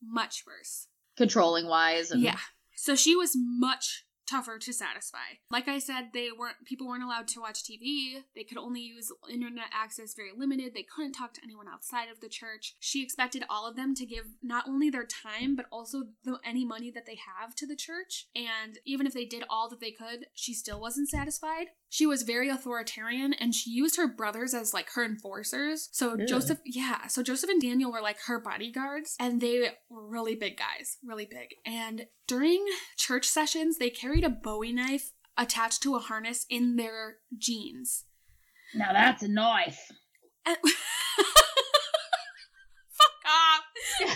[0.02, 0.87] much worse.
[1.18, 2.10] Controlling wise.
[2.10, 2.38] And- Yeah.
[2.76, 5.38] So she was much tougher to satisfy.
[5.50, 8.22] Like I said, they weren't people weren't allowed to watch TV.
[8.34, 10.74] They could only use internet access very limited.
[10.74, 12.76] They couldn't talk to anyone outside of the church.
[12.80, 16.64] She expected all of them to give not only their time but also the, any
[16.64, 18.26] money that they have to the church.
[18.34, 21.68] And even if they did all that they could, she still wasn't satisfied.
[21.90, 25.88] She was very authoritarian and she used her brothers as like her enforcers.
[25.92, 26.26] So Ew.
[26.26, 30.58] Joseph, yeah, so Joseph and Daniel were like her bodyguards and they were really big
[30.58, 31.54] guys, really big.
[31.64, 32.64] And during
[32.96, 38.04] church sessions, they carried a bowie knife attached to a harness in their jeans.
[38.74, 39.90] Now that's a knife.
[40.46, 40.58] Fuck
[43.26, 43.62] off.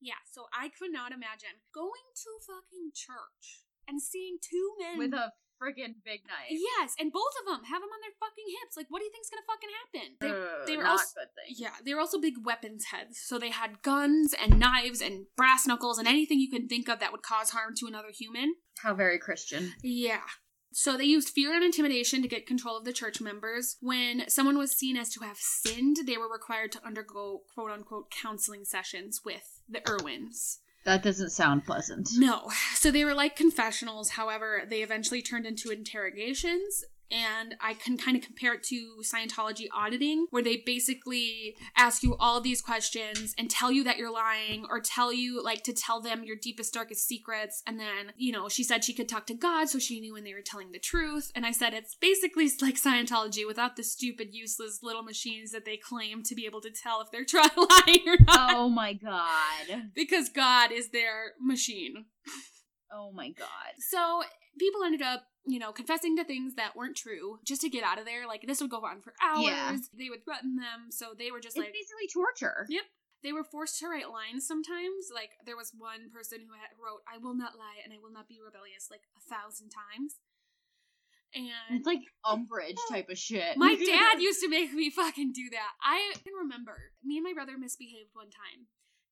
[0.00, 5.14] yeah, so I could not imagine going to fucking church and seeing two men With
[5.14, 6.50] a friggin' big knife.
[6.50, 8.76] Yes, and both of them have them on their fucking hips.
[8.76, 10.16] Like, what do you think's gonna fucking happen?
[10.20, 11.60] They, Ugh, they were not also- good things.
[11.60, 13.20] yeah, they were also big weapons heads.
[13.20, 17.00] So they had guns and knives and brass knuckles and anything you can think of
[17.00, 18.54] that would cause harm to another human.
[18.78, 19.74] How very Christian.
[19.82, 20.22] Yeah.
[20.70, 23.76] So they used fear and intimidation to get control of the church members.
[23.80, 28.10] When someone was seen as to have sinned, they were required to undergo quote unquote
[28.10, 30.60] counseling sessions with the Irwins.
[30.88, 32.08] That doesn't sound pleasant.
[32.16, 32.50] No.
[32.74, 34.08] So they were like confessionals.
[34.08, 36.82] However, they eventually turned into interrogations.
[37.10, 42.16] And I can kind of compare it to Scientology auditing, where they basically ask you
[42.18, 46.00] all these questions and tell you that you're lying, or tell you, like, to tell
[46.00, 47.62] them your deepest, darkest secrets.
[47.66, 50.24] And then, you know, she said she could talk to God, so she knew when
[50.24, 51.30] they were telling the truth.
[51.34, 55.76] And I said it's basically like Scientology without the stupid, useless little machines that they
[55.76, 58.54] claim to be able to tell if they're trying lying or not.
[58.54, 59.90] Oh my god.
[59.94, 62.06] Because God is their machine.
[62.92, 63.48] Oh my god.
[63.90, 64.22] So
[64.58, 67.98] people ended up, you know, confessing to things that weren't true just to get out
[67.98, 68.26] of there.
[68.26, 69.44] Like this would go on for hours.
[69.46, 69.76] Yeah.
[69.96, 72.66] They would threaten them, so they were just It's like basically torture.
[72.68, 72.84] Yep.
[73.22, 75.10] they were forced to write lines sometimes.
[75.14, 78.12] Like there was one person who had wrote, "I will not lie and I will
[78.12, 80.16] not be rebellious" like a thousand times.
[81.34, 83.56] And It's like Umbridge type of shit.
[83.58, 85.72] my dad used to make me fucking do that.
[85.82, 88.64] I can remember me and my brother misbehaved one time,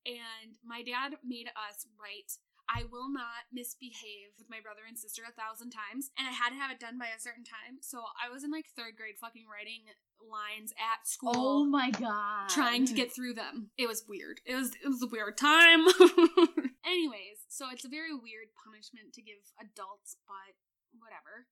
[0.07, 2.33] and my dad made us write,
[2.69, 6.51] I will not misbehave with my brother and sister a thousand times, and I had
[6.51, 7.79] to have it done by a certain time.
[7.81, 9.87] So I was in like third grade fucking writing
[10.19, 11.35] lines at school.
[11.37, 12.49] Oh my god.
[12.51, 13.71] Trying to get through them.
[13.79, 14.41] It was weird.
[14.45, 15.87] It was it was a weird time.
[16.87, 20.55] Anyways, so it's a very weird punishment to give adults, but
[20.99, 21.47] whatever.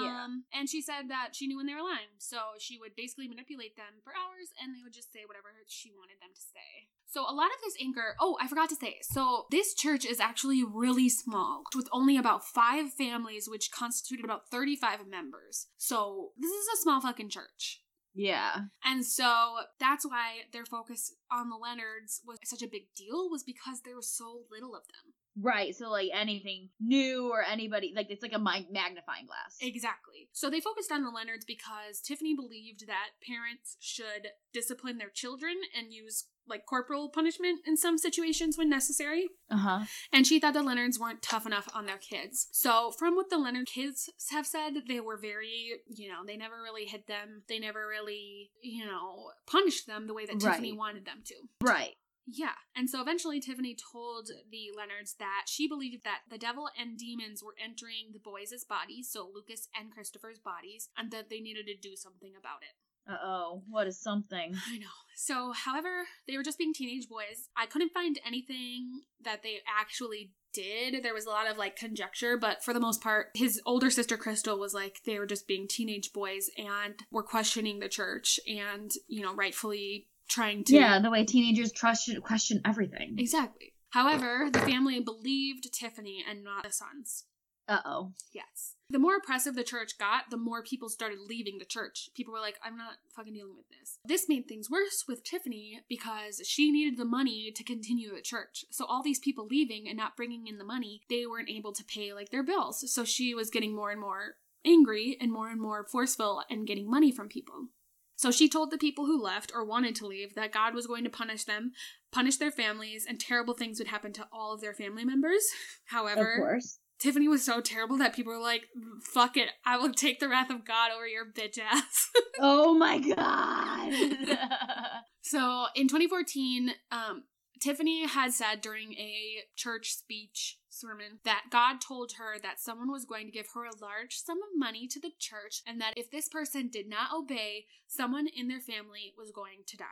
[0.00, 0.24] Yeah.
[0.24, 3.28] Um, and she said that she knew when they were lying, so she would basically
[3.28, 6.90] manipulate them for hours, and they would just say whatever she wanted them to say.
[7.06, 8.16] So a lot of this anger.
[8.20, 8.98] Oh, I forgot to say.
[9.02, 14.50] So this church is actually really small, with only about five families, which constituted about
[14.50, 15.68] thirty-five members.
[15.76, 17.80] So this is a small fucking church.
[18.16, 18.66] Yeah.
[18.84, 23.42] And so that's why their focus on the Leonards was such a big deal, was
[23.42, 25.13] because there was so little of them.
[25.40, 25.74] Right.
[25.74, 29.56] So like anything new or anybody like it's like a magnifying glass.
[29.60, 30.28] Exactly.
[30.32, 35.54] So they focused on the Leonards because Tiffany believed that parents should discipline their children
[35.76, 39.28] and use like corporal punishment in some situations when necessary.
[39.50, 39.80] Uh huh.
[40.12, 42.48] And she thought the Leonards weren't tough enough on their kids.
[42.52, 46.56] So, from what the Leonard kids have said, they were very, you know, they never
[46.62, 47.42] really hit them.
[47.48, 51.34] They never really, you know, punished them the way that Tiffany wanted them to.
[51.62, 51.94] Right.
[52.26, 52.56] Yeah.
[52.74, 57.42] And so eventually Tiffany told the Leonards that she believed that the devil and demons
[57.42, 61.76] were entering the boys' bodies, so Lucas and Christopher's bodies, and that they needed to
[61.76, 62.74] do something about it.
[63.06, 63.62] Uh oh.
[63.68, 64.54] What is something?
[64.68, 64.86] I know.
[65.16, 67.48] So, however, they were just being teenage boys.
[67.56, 71.02] I couldn't find anything that they actually did.
[71.02, 74.16] There was a lot of like conjecture, but for the most part, his older sister
[74.16, 78.92] Crystal was like they were just being teenage boys and were questioning the church and,
[79.08, 83.16] you know, rightfully trying to Yeah, the way teenagers trust question everything.
[83.18, 83.72] Exactly.
[83.90, 87.24] However, the family believed Tiffany and not the sons.
[87.68, 88.12] Uh oh.
[88.32, 88.74] Yes.
[88.90, 92.10] The more oppressive the church got, the more people started leaving the church.
[92.14, 93.98] People were like, I'm not fucking dealing with this.
[94.04, 98.66] This made things worse with Tiffany because she needed the money to continue the church.
[98.70, 101.84] So all these people leaving and not bringing in the money, they weren't able to
[101.84, 102.92] pay like their bills.
[102.92, 104.36] So she was getting more and more
[104.66, 107.68] angry and more and more forceful and getting money from people.
[108.16, 111.04] So she told the people who left or wanted to leave that God was going
[111.04, 111.72] to punish them,
[112.12, 115.44] punish their families, and terrible things would happen to all of their family members.
[115.86, 116.78] However, of course.
[116.98, 118.68] Tiffany was so terrible that people were like,
[119.02, 122.10] fuck it, I will take the wrath of God over your bitch ass.
[122.38, 123.92] oh my god.
[125.20, 127.24] so in 2014, um,
[127.60, 133.04] Tiffany had said during a church speech sermon that God told her that someone was
[133.04, 136.10] going to give her a large sum of money to the church and that if
[136.10, 139.84] this person did not obey, someone in their family was going to die.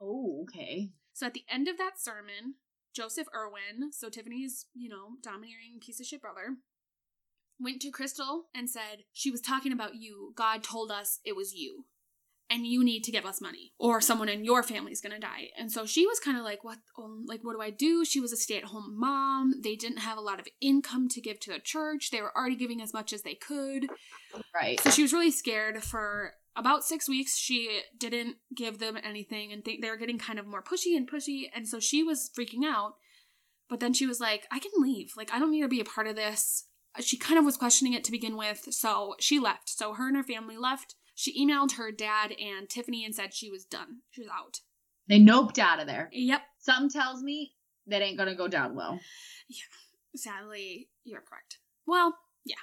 [0.00, 0.90] Oh, okay.
[1.12, 2.54] So at the end of that sermon,
[2.94, 6.56] Joseph Irwin, so Tiffany's, you know, domineering piece of shit brother,
[7.60, 10.32] went to Crystal and said, She was talking about you.
[10.36, 11.86] God told us it was you
[12.50, 15.20] and you need to give us money or someone in your family is going to
[15.20, 15.48] die.
[15.58, 18.04] And so she was kind of like what um, like what do i do?
[18.04, 19.54] She was a stay-at-home mom.
[19.62, 22.10] They didn't have a lot of income to give to the church.
[22.10, 23.88] They were already giving as much as they could.
[24.54, 24.80] Right.
[24.80, 27.36] So she was really scared for about six weeks.
[27.36, 31.10] She didn't give them anything and th- they were getting kind of more pushy and
[31.10, 32.94] pushy and so she was freaking out.
[33.68, 35.12] But then she was like i can leave.
[35.16, 36.64] Like i don't need to be a part of this.
[37.00, 39.68] She kind of was questioning it to begin with so she left.
[39.68, 43.50] So her and her family left she emailed her dad and Tiffany and said she
[43.50, 44.02] was done.
[44.10, 44.60] She was out.
[45.08, 46.08] They noped out of there.
[46.12, 46.42] Yep.
[46.60, 47.54] Something tells me
[47.88, 49.00] that ain't gonna go down well.
[49.48, 49.64] Yeah.
[50.14, 51.58] Sadly, you're correct.
[51.88, 52.14] Well,
[52.44, 52.54] yeah.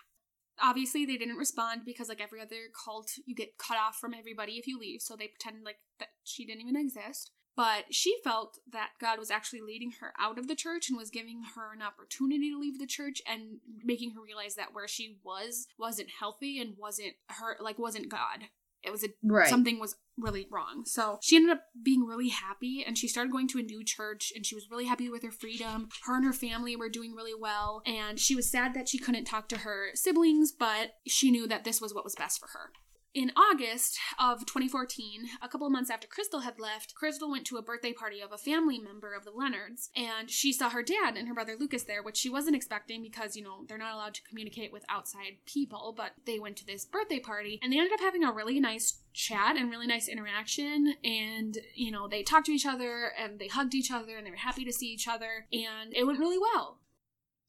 [0.63, 4.53] Obviously, they didn't respond because, like every other cult, you get cut off from everybody
[4.53, 5.01] if you leave.
[5.01, 7.31] So they pretended like that she didn't even exist.
[7.55, 11.09] But she felt that God was actually leading her out of the church and was
[11.09, 15.17] giving her an opportunity to leave the church and making her realize that where she
[15.23, 18.49] was wasn't healthy and wasn't her like wasn't God.
[18.83, 19.47] It was a right.
[19.47, 20.83] something was really wrong.
[20.85, 24.31] So she ended up being really happy and she started going to a new church
[24.35, 25.89] and she was really happy with her freedom.
[26.03, 29.25] Her and her family were doing really well and she was sad that she couldn't
[29.25, 32.71] talk to her siblings, but she knew that this was what was best for her.
[33.15, 37.55] In August of 2014, a couple of months after Crystal had left, Crystal went to
[37.55, 41.15] a birthday party of a family member of the Leonards, and she saw her dad
[41.15, 44.15] and her brother Lucas there, which she wasn't expecting because, you know, they're not allowed
[44.15, 47.93] to communicate with outside people, but they went to this birthday party, and they ended
[47.93, 52.47] up having a really nice chat and really nice interaction, and, you know, they talked
[52.47, 55.07] to each other, and they hugged each other, and they were happy to see each
[55.07, 56.81] other, and it went really well.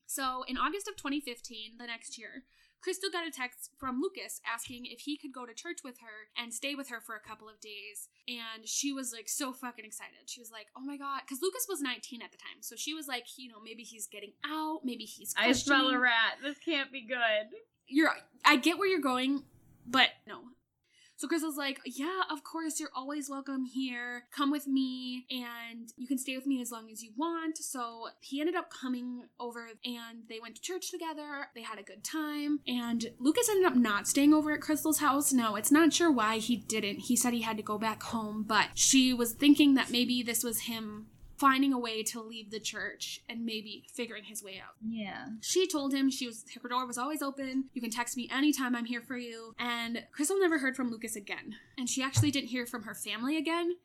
[0.06, 2.44] So, in August of 2015, the next year,
[2.86, 6.30] Crystal got a text from Lucas asking if he could go to church with her
[6.40, 8.08] and stay with her for a couple of days.
[8.28, 10.14] And she was like so fucking excited.
[10.26, 11.22] She was like, oh my God.
[11.26, 12.58] Because Lucas was 19 at the time.
[12.60, 14.82] So she was like, you know, maybe he's getting out.
[14.84, 15.34] Maybe he's.
[15.36, 16.34] I smell a rat.
[16.40, 17.58] This can't be good.
[17.88, 18.12] You're.
[18.44, 19.42] I get where you're going,
[19.84, 20.42] but no,
[21.16, 24.24] so Crystal's like, Yeah, of course, you're always welcome here.
[24.30, 27.58] Come with me, and you can stay with me as long as you want.
[27.58, 31.48] So he ended up coming over and they went to church together.
[31.54, 32.60] They had a good time.
[32.66, 35.32] And Lucas ended up not staying over at Crystal's house.
[35.32, 37.00] No, it's not sure why he didn't.
[37.00, 40.44] He said he had to go back home, but she was thinking that maybe this
[40.44, 41.06] was him
[41.36, 44.74] finding a way to leave the church and maybe figuring his way out.
[44.86, 45.26] Yeah.
[45.40, 47.64] She told him she was her door was always open.
[47.74, 49.54] You can text me anytime I'm here for you.
[49.58, 51.56] And Crystal never heard from Lucas again.
[51.76, 53.76] And she actually didn't hear from her family again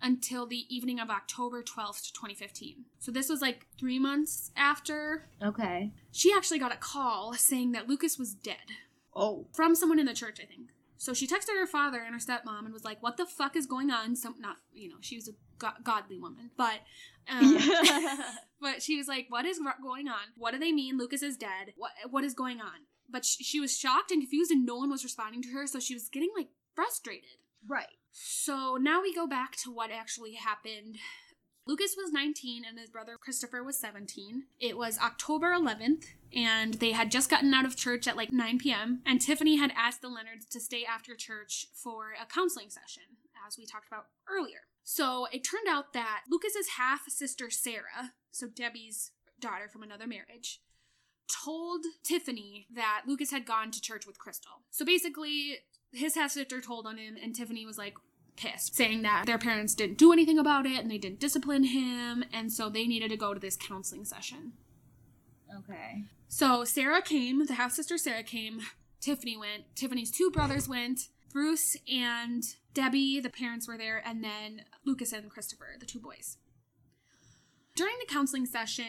[0.00, 2.84] until the evening of October 12th, 2015.
[3.00, 5.28] So this was like 3 months after.
[5.42, 5.92] Okay.
[6.12, 8.56] She actually got a call saying that Lucas was dead.
[9.16, 9.46] Oh.
[9.52, 10.68] From someone in the church, I think.
[10.98, 13.66] So she texted her father and her stepmom and was like, "What the fuck is
[13.66, 16.80] going on?" Some not, you know, she was a go- godly woman, but
[17.28, 17.58] um,
[18.60, 20.32] but she was like, "What is going on?
[20.36, 20.98] What do they mean?
[20.98, 21.74] Lucas is dead.
[21.76, 24.90] What what is going on?" But she, she was shocked and confused, and no one
[24.90, 27.38] was responding to her, so she was getting like frustrated.
[27.66, 27.86] Right.
[28.12, 30.96] So now we go back to what actually happened.
[31.66, 34.44] Lucas was 19 and his brother Christopher was 17.
[34.58, 38.58] It was October 11th, and they had just gotten out of church at like 9
[38.58, 39.02] p.m.
[39.04, 43.02] And Tiffany had asked the Leonards to stay after church for a counseling session,
[43.46, 44.60] as we talked about earlier.
[44.90, 50.62] So it turned out that Lucas's half sister Sarah, so Debbie's daughter from another marriage,
[51.44, 54.62] told Tiffany that Lucas had gone to church with Crystal.
[54.70, 55.58] So basically,
[55.92, 57.96] his half sister told on him, and Tiffany was like,
[58.36, 62.24] pissed, saying that their parents didn't do anything about it and they didn't discipline him,
[62.32, 64.54] and so they needed to go to this counseling session.
[65.54, 66.04] Okay.
[66.28, 68.62] So Sarah came, the half sister Sarah came,
[69.02, 72.42] Tiffany went, Tiffany's two brothers went, Bruce and
[72.78, 76.36] Debbie, the parents were there, and then Lucas and Christopher, the two boys.
[77.74, 78.84] During the counseling session,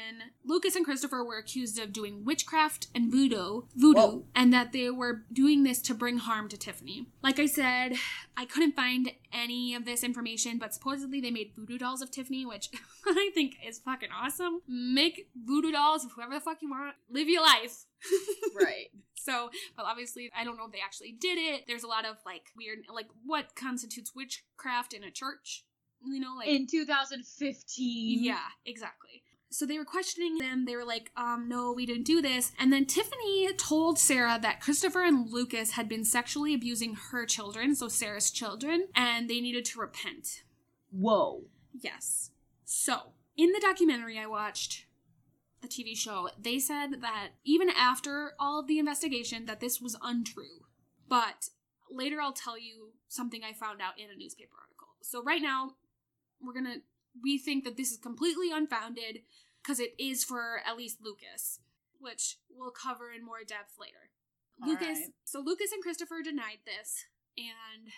[0.46, 4.26] Lucas and Christopher were accused of doing witchcraft and voodoo, voodoo, Whoa.
[4.36, 7.08] and that they were doing this to bring harm to Tiffany.
[7.24, 7.94] Like I said,
[8.38, 12.46] I couldn't find any of this information, but supposedly they made voodoo dolls of Tiffany,
[12.46, 12.70] which
[13.08, 14.62] I think is fucking awesome.
[14.68, 16.94] Make voodoo dolls of whoever the fuck you want.
[17.10, 17.86] Live your life.
[18.56, 18.88] right.
[19.16, 21.66] So, but obviously, I don't know if they actually did it.
[21.68, 25.66] There's a lot of like weird, like what constitutes witchcraft in a church?
[26.06, 28.24] You know, like In 2015.
[28.24, 29.24] yeah, exactly.
[29.52, 30.66] So they were questioning them.
[30.66, 32.52] They were like, um, no, we didn't do this.
[32.60, 37.74] And then Tiffany told Sarah that Christopher and Lucas had been sexually abusing her children,
[37.76, 40.44] so Sarah's children, and they needed to repent.
[40.92, 41.46] Whoa.
[41.74, 42.30] Yes.
[42.64, 44.86] So, in the documentary I watched,
[45.62, 49.98] the TV show, they said that even after all of the investigation that this was
[50.02, 50.66] untrue.
[51.08, 51.50] But
[51.90, 54.90] later I'll tell you something I found out in a newspaper article.
[55.02, 55.72] So right now
[56.42, 56.82] we're going to
[57.22, 59.22] we think that this is completely unfounded
[59.62, 61.60] because it is for at least Lucas,
[62.00, 64.12] which we'll cover in more depth later.
[64.62, 65.14] All Lucas, right.
[65.26, 67.06] so Lucas and Christopher denied this
[67.38, 67.92] and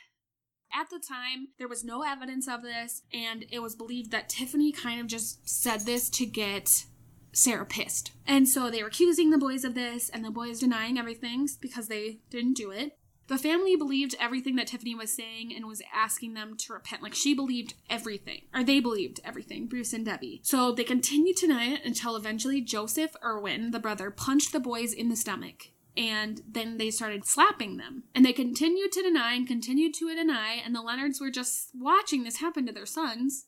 [0.73, 4.71] at the time, there was no evidence of this, and it was believed that Tiffany
[4.71, 6.85] kind of just said this to get
[7.33, 8.11] Sarah pissed.
[8.27, 11.87] And so they were accusing the boys of this, and the boys denying everything because
[11.87, 12.97] they didn't do it.
[13.27, 17.01] The family believed everything that Tiffany was saying and was asking them to repent.
[17.01, 20.41] Like she believed everything, or they believed everything, Bruce and Debbie.
[20.43, 24.91] So they continued to deny it until eventually Joseph Irwin, the brother, punched the boys
[24.91, 25.69] in the stomach.
[25.95, 28.03] And then they started slapping them.
[28.13, 32.23] And they continued to deny and continued to deny, and the Leonards were just watching
[32.23, 33.45] this happen to their sons.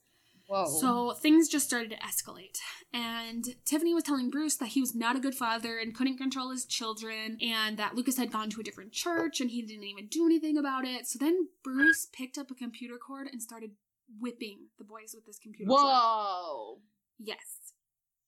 [0.53, 0.67] Whoa.
[0.67, 2.59] So things just started to escalate.
[2.93, 6.51] And Tiffany was telling Bruce that he was not a good father and couldn't control
[6.51, 10.05] his children, and that Lucas had gone to a different church and he didn't even
[10.05, 11.07] do anything about it.
[11.07, 13.71] So then Bruce picked up a computer cord and started
[14.19, 15.81] whipping the boys with this computer cord.
[15.81, 16.77] Whoa.
[17.17, 17.73] Yes.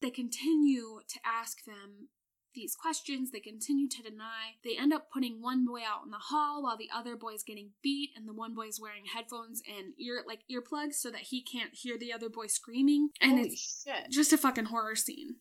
[0.01, 2.09] They continue to ask them
[2.55, 3.31] these questions.
[3.31, 4.55] They continue to deny.
[4.63, 7.43] They end up putting one boy out in the hall while the other boy is
[7.43, 11.21] getting beat, and the one boy is wearing headphones and ear like earplugs so that
[11.21, 13.09] he can't hear the other boy screaming.
[13.21, 14.11] And Holy it's shit.
[14.11, 15.35] just a fucking horror scene.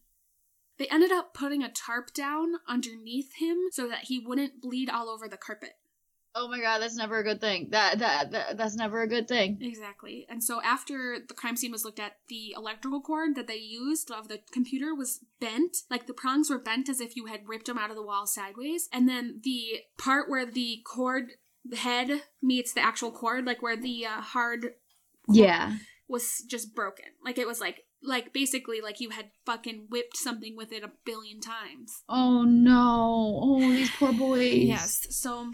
[0.78, 5.08] They ended up putting a tarp down underneath him so that he wouldn't bleed all
[5.08, 5.74] over the carpet.
[6.36, 7.68] Oh my god, that's never a good thing.
[7.70, 9.58] That, that that that's never a good thing.
[9.60, 10.26] Exactly.
[10.28, 14.10] And so after the crime scene was looked at, the electrical cord that they used
[14.10, 15.76] of the computer was bent.
[15.90, 18.26] Like the prongs were bent as if you had ripped them out of the wall
[18.26, 18.88] sideways.
[18.92, 21.32] And then the part where the cord
[21.76, 24.70] head meets the actual cord, like where the uh, hard
[25.28, 25.76] Yeah.
[26.08, 27.06] was just broken.
[27.24, 30.90] Like it was like like basically like you had fucking whipped something with it a
[31.06, 32.02] billion times.
[32.08, 33.38] Oh no.
[33.42, 34.52] Oh, these poor boys.
[34.52, 35.06] Yes.
[35.10, 35.52] So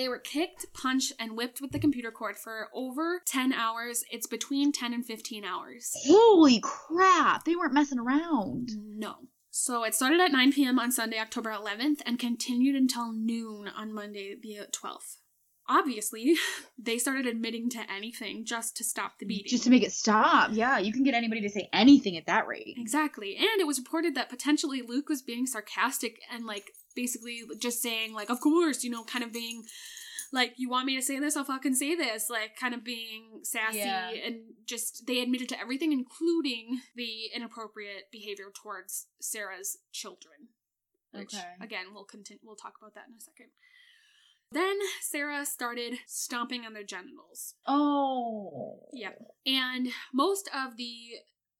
[0.00, 4.02] they were kicked, punched, and whipped with the computer cord for over 10 hours.
[4.10, 5.92] It's between 10 and 15 hours.
[6.06, 7.44] Holy crap.
[7.44, 8.70] They weren't messing around.
[8.78, 9.16] No.
[9.50, 10.78] So it started at 9 p.m.
[10.78, 15.18] on Sunday, October 11th, and continued until noon on Monday, the 12th.
[15.70, 16.34] Obviously,
[16.78, 19.48] they started admitting to anything just to stop the beating.
[19.48, 20.50] Just to make it stop.
[20.52, 22.74] Yeah, you can get anybody to say anything at that rate.
[22.76, 23.36] Exactly.
[23.36, 28.12] And it was reported that potentially Luke was being sarcastic and like basically just saying
[28.12, 29.62] like of course, you know, kind of being
[30.32, 33.40] like you want me to say this, I'll fucking say this, like kind of being
[33.44, 34.10] sassy Yeah.
[34.10, 40.48] and just they admitted to everything including the inappropriate behavior towards Sarah's children.
[41.12, 41.44] Which Okay.
[41.60, 43.50] again, we'll continue we'll talk about that in a second.
[44.52, 47.54] Then Sarah started stomping on their genitals.
[47.66, 48.80] Oh.
[48.92, 49.12] Yeah.
[49.46, 50.92] And most of the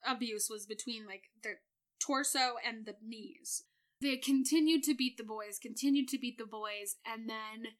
[0.04, 1.60] abuse was between like their
[2.00, 3.64] torso and the knees.
[4.00, 7.72] They continued to beat the boys, continued to beat the boys, and then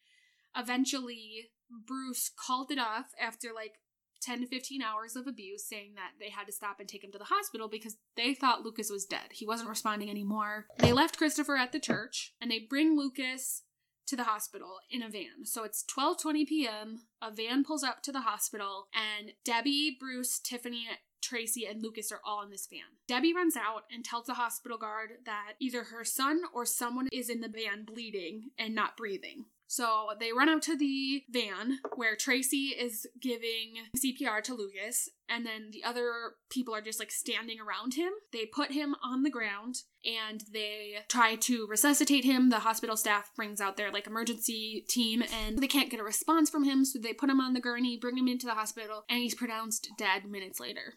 [0.54, 3.76] eventually Bruce called it off after like
[4.22, 7.10] 10 to 15 hours of abuse, saying that they had to stop and take him
[7.12, 9.30] to the hospital because they thought Lucas was dead.
[9.32, 10.66] He wasn't responding anymore.
[10.78, 13.62] They left Christopher at the church and they bring Lucas
[14.10, 15.44] to the hospital in a van.
[15.44, 17.02] So it's 12:20 p.m.
[17.22, 20.86] A van pulls up to the hospital and Debbie, Bruce, Tiffany,
[21.22, 22.98] Tracy and Lucas are all in this van.
[23.06, 27.30] Debbie runs out and tells the hospital guard that either her son or someone is
[27.30, 29.46] in the van bleeding and not breathing.
[29.70, 35.46] So they run out to the van where Tracy is giving CPR to Lucas, and
[35.46, 36.10] then the other
[36.50, 38.10] people are just like standing around him.
[38.32, 42.50] They put him on the ground and they try to resuscitate him.
[42.50, 46.50] The hospital staff brings out their like emergency team and they can't get a response
[46.50, 49.20] from him, so they put him on the gurney, bring him into the hospital, and
[49.20, 50.94] he's pronounced dead minutes later.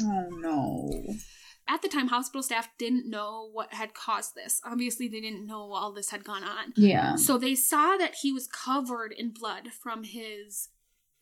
[0.00, 1.14] Oh no.
[1.66, 4.60] At the time, hospital staff didn't know what had caused this.
[4.64, 6.72] Obviously, they didn't know all this had gone on.
[6.76, 7.16] Yeah.
[7.16, 10.68] So they saw that he was covered in blood from his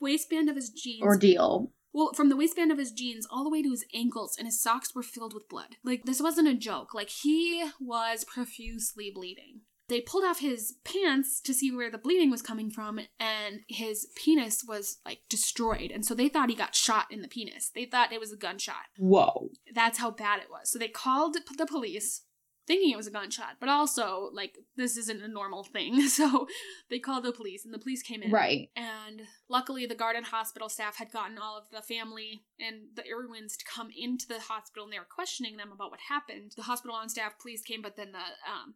[0.00, 1.02] waistband of his jeans.
[1.02, 1.70] Ordeal.
[1.92, 4.60] well, from the waistband of his jeans all the way to his ankles, and his
[4.60, 5.76] socks were filled with blood.
[5.84, 6.92] Like, this wasn't a joke.
[6.92, 9.60] Like, he was profusely bleeding.
[9.92, 14.06] They pulled off his pants to see where the bleeding was coming from, and his
[14.16, 15.90] penis was, like, destroyed.
[15.90, 17.70] And so they thought he got shot in the penis.
[17.74, 18.86] They thought it was a gunshot.
[18.96, 19.50] Whoa.
[19.74, 20.70] That's how bad it was.
[20.70, 22.22] So they called the police
[22.66, 26.00] thinking it was a gunshot, but also like this isn't a normal thing.
[26.12, 26.46] So
[26.90, 28.30] they called the police and the police came in.
[28.30, 28.68] Right.
[28.76, 33.56] And luckily the Garden Hospital staff had gotten all of the family and the Irwins
[33.56, 36.52] to come into the hospital and they were questioning them about what happened.
[36.56, 38.74] The hospital on staff police came, but then the um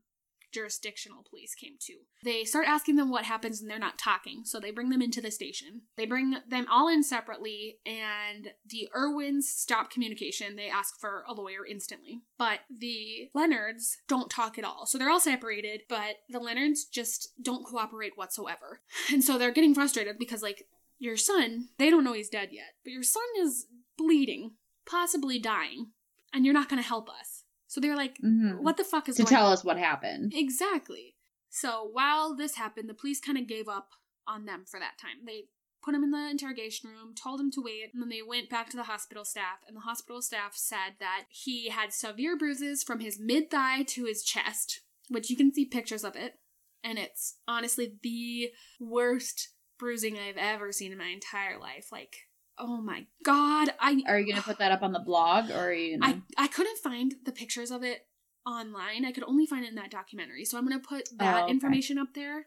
[0.57, 1.99] jurisdictional police came too.
[2.25, 5.21] They start asking them what happens and they're not talking, so they bring them into
[5.21, 5.83] the station.
[5.99, 10.57] They bring them all in separately, and the Irwins stop communication.
[10.57, 12.23] They ask for a lawyer instantly.
[12.39, 14.87] But the Leonards don't talk at all.
[14.87, 18.81] So they're all separated, but the Leonards just don't cooperate whatsoever.
[19.13, 20.67] And so they're getting frustrated because, like,
[20.99, 24.53] your son, they don't know he's dead yet, but your son is bleeding,
[24.85, 25.93] possibly dying,
[26.33, 27.36] and you're not going to help us.
[27.77, 28.61] So they're like, Mhm.
[28.63, 29.53] what the fuck is To tell on?
[29.53, 30.33] us what happened.
[30.35, 31.15] Exactly.
[31.51, 33.91] So while this happened, the police kind of gave up
[34.27, 35.27] on them for that time.
[35.27, 35.51] They
[35.83, 38.71] put him in the interrogation room, told him to wait, and then they went back
[38.71, 39.59] to the hospital staff.
[39.69, 44.07] And the hospital staff said that he had severe bruises from his mid thigh to
[44.07, 46.41] his chest, which you can see pictures of it.
[46.83, 51.93] And it's honestly the worst bruising I've ever seen in my entire life.
[51.93, 52.26] Like,
[52.59, 55.73] oh my god, I Are you gonna put that up on the blog, or are
[55.73, 55.99] you?
[55.99, 56.23] Gonna...
[56.37, 58.07] I, I couldn't find the pictures of it
[58.47, 59.05] online.
[59.05, 60.45] I could only find it in that documentary.
[60.45, 61.51] So I'm going to put oh, that Oh, okay.
[61.51, 62.47] information up there.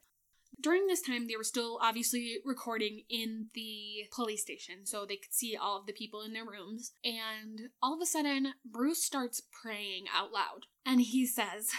[0.61, 5.33] During this time, they were still obviously recording in the police station, so they could
[5.33, 6.91] see all of the people in their rooms.
[7.03, 10.65] And all of a sudden, Bruce starts praying out loud.
[10.85, 11.69] And he says,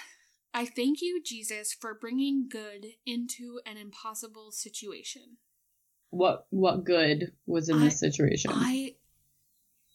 [0.55, 5.37] I thank you, Jesus, for bringing good into an impossible situation.
[6.11, 8.53] What what good was in I- this situation?
[8.55, 8.95] I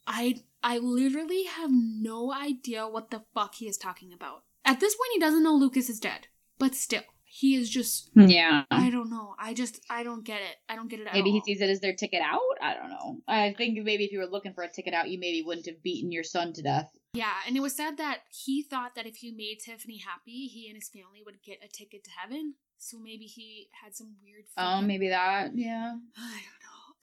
[0.08, 4.44] I I literally have no idea what the fuck he is talking about.
[4.64, 6.28] At this point he doesn't know Lucas is dead.
[6.58, 8.28] But still, he is just hmm.
[8.28, 8.64] yeah.
[8.72, 9.36] I don't know.
[9.38, 10.56] I just I don't get it.
[10.70, 12.40] I don't get it at Maybe he sees it as their ticket out.
[12.62, 13.20] I don't know.
[13.28, 15.84] I think maybe if you were looking for a ticket out, you maybe wouldn't have
[15.84, 16.90] beaten your son to death.
[17.14, 20.68] Yeah, and it was said that he thought that if he made Tiffany happy, he
[20.68, 22.56] and his family would get a ticket to heaven.
[22.86, 25.58] So maybe he had some weird Oh, maybe that.
[25.58, 25.96] Yeah.
[26.18, 26.96] I don't know.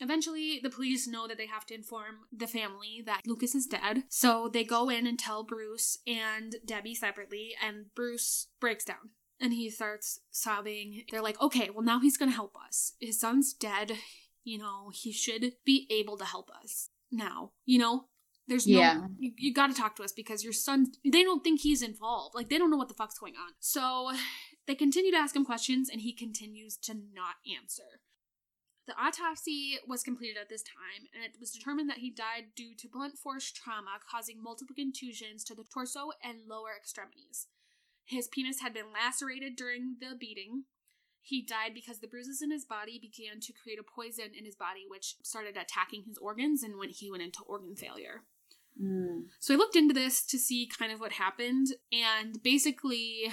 [0.00, 4.02] Eventually, the police know that they have to inform the family that Lucas is dead.
[4.08, 9.10] So they go in and tell Bruce and Debbie separately, and Bruce breaks down
[9.40, 11.04] and he starts sobbing.
[11.12, 12.94] They're like, okay, well, now he's gonna help us.
[13.00, 13.92] His son's dead.
[14.42, 17.52] You know, he should be able to help us now.
[17.64, 18.04] You know?
[18.48, 19.06] There's no, Yeah.
[19.20, 22.34] you, you gotta talk to us because your son, they don't think he's involved.
[22.34, 23.52] Like, they don't know what the fuck's going on.
[23.60, 24.10] So
[24.66, 28.00] they continue to ask him questions, and he continues to not answer.
[28.86, 32.74] The autopsy was completed at this time, and it was determined that he died due
[32.78, 37.46] to blunt force trauma causing multiple contusions to the torso and lower extremities.
[38.04, 40.64] His penis had been lacerated during the beating.
[41.20, 44.56] He died because the bruises in his body began to create a poison in his
[44.56, 48.22] body, which started attacking his organs, and when he went into organ failure.
[48.82, 49.26] Mm.
[49.38, 53.30] So I looked into this to see kind of what happened, and basically,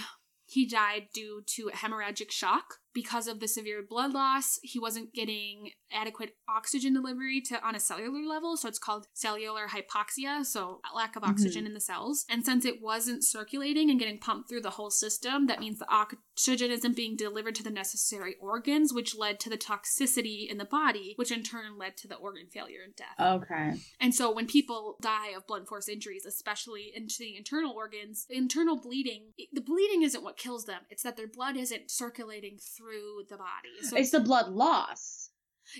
[0.49, 4.59] he died due to hemorrhagic shock because of the severe blood loss.
[4.63, 9.67] He wasn't getting adequate oxygen delivery to on a cellular level, so it's called cellular
[9.67, 11.67] hypoxia, so lack of oxygen mm-hmm.
[11.67, 12.25] in the cells.
[12.29, 15.91] And since it wasn't circulating and getting pumped through the whole system, that means the
[15.91, 20.65] oxygen isn't being delivered to the necessary organs, which led to the toxicity in the
[20.65, 23.19] body, which in turn led to the organ failure and death.
[23.19, 23.73] Okay.
[23.99, 28.37] And so when people die of blunt force injuries, especially into the internal organs, the
[28.37, 30.81] internal bleeding, the bleeding isn't what kills them.
[30.89, 33.75] It's that their blood isn't circulating through the body.
[33.83, 35.29] So It's the blood loss,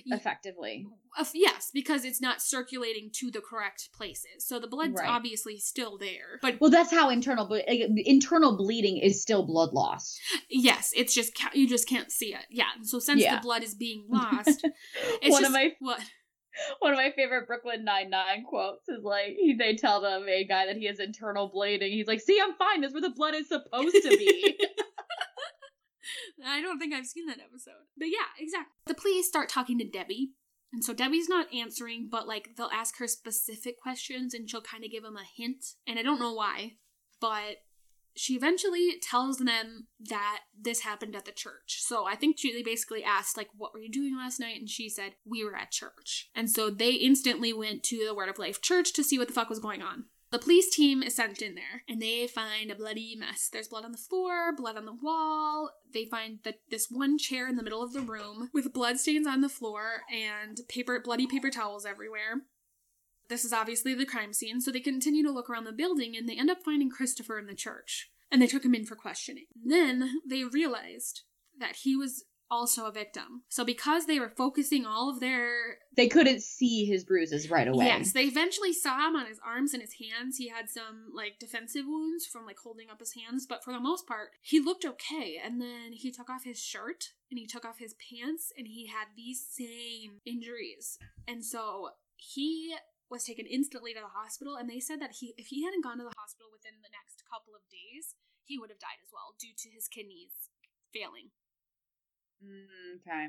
[0.06, 0.86] effectively.
[1.34, 4.46] yes, because it's not circulating to the correct places.
[4.46, 5.08] So the blood's Right.
[5.08, 6.38] obviously still there.
[6.42, 10.18] But Well, that's how internal ble- eh, internal bleeding is still blood loss.
[10.50, 12.46] yes, it's just ca- you just can't see it.
[12.50, 12.70] Yeah.
[12.82, 13.36] So since Yeah.
[13.36, 16.00] the blood is being lost, it's one just of my what
[16.80, 20.46] one of my favorite Brooklyn Nine Nine quotes is like he, they tell the main
[20.48, 21.90] guy that he has internal bleeding.
[21.92, 22.80] He's like, "See, I'm fine.
[22.80, 24.58] That's where the blood is supposed to be."
[26.44, 27.86] I don't think I've seen that episode.
[27.96, 28.72] But yeah, exactly.
[28.86, 30.30] The police start talking to Debbie.
[30.72, 34.84] And so Debbie's not answering, but like they'll ask her specific questions and she'll kind
[34.84, 35.64] of give them a hint.
[35.86, 36.74] And I don't know why,
[37.20, 37.56] but
[38.16, 41.78] she eventually tells them that this happened at the church.
[41.80, 44.58] So I think they basically asked, like, what were you doing last night?
[44.58, 46.28] And she said, we were at church.
[46.34, 49.34] And so they instantly went to the Word of Life church to see what the
[49.34, 50.06] fuck was going on.
[50.30, 53.48] The police team is sent in there and they find a bloody mess.
[53.52, 55.70] There's blood on the floor, blood on the wall.
[55.92, 59.26] They find that this one chair in the middle of the room with blood stains
[59.26, 62.42] on the floor and paper bloody paper towels everywhere.
[63.28, 66.28] This is obviously the crime scene, so they continue to look around the building and
[66.28, 68.10] they end up finding Christopher in the church.
[68.30, 69.46] And they took him in for questioning.
[69.60, 71.22] Then they realized
[71.58, 73.42] that he was also a victim.
[73.48, 77.86] So because they were focusing all of their They couldn't see his bruises right away.
[77.86, 80.36] Yes, they eventually saw him on his arms and his hands.
[80.36, 83.80] He had some like defensive wounds from like holding up his hands, but for the
[83.80, 85.40] most part, he looked okay.
[85.42, 88.86] And then he took off his shirt and he took off his pants and he
[88.86, 90.98] had these same injuries.
[91.28, 92.74] And so he
[93.10, 95.98] was taken instantly to the hospital and they said that he if he hadn't gone
[95.98, 99.34] to the hospital within the next couple of days, he would have died as well
[99.38, 100.50] due to his kidneys
[100.94, 101.30] failing.
[102.44, 103.26] Mm, okay.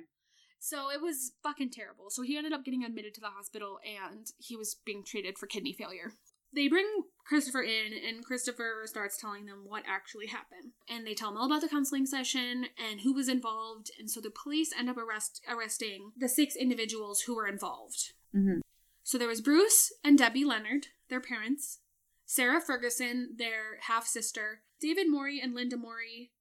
[0.59, 2.09] So it was fucking terrible.
[2.09, 5.47] So he ended up getting admitted to the hospital and he was being treated for
[5.47, 6.13] kidney failure.
[6.53, 6.85] They bring
[7.25, 10.73] Christopher in and Christopher starts telling them what actually happened.
[10.87, 13.89] And they tell him all about the counseling session and who was involved.
[13.97, 18.13] And so the police end up arrest- arresting the six individuals who were involved.
[18.35, 18.59] Mm-hmm.
[19.03, 21.79] So there was Bruce and Debbie Leonard, their parents,
[22.25, 26.31] Sarah Ferguson, their half sister, David Morey and Linda Morey,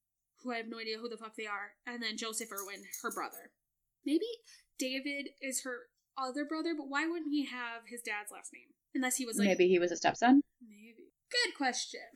[0.42, 3.10] who I have no idea who the fuck they are, and then Joseph Irwin, her
[3.10, 3.50] brother.
[4.04, 4.26] Maybe
[4.78, 5.88] David is her
[6.18, 8.74] other brother, but why wouldn't he have his dad's last name?
[8.94, 10.42] Unless he was like Maybe he was a stepson.
[10.60, 11.12] Maybe.
[11.30, 12.00] Good question.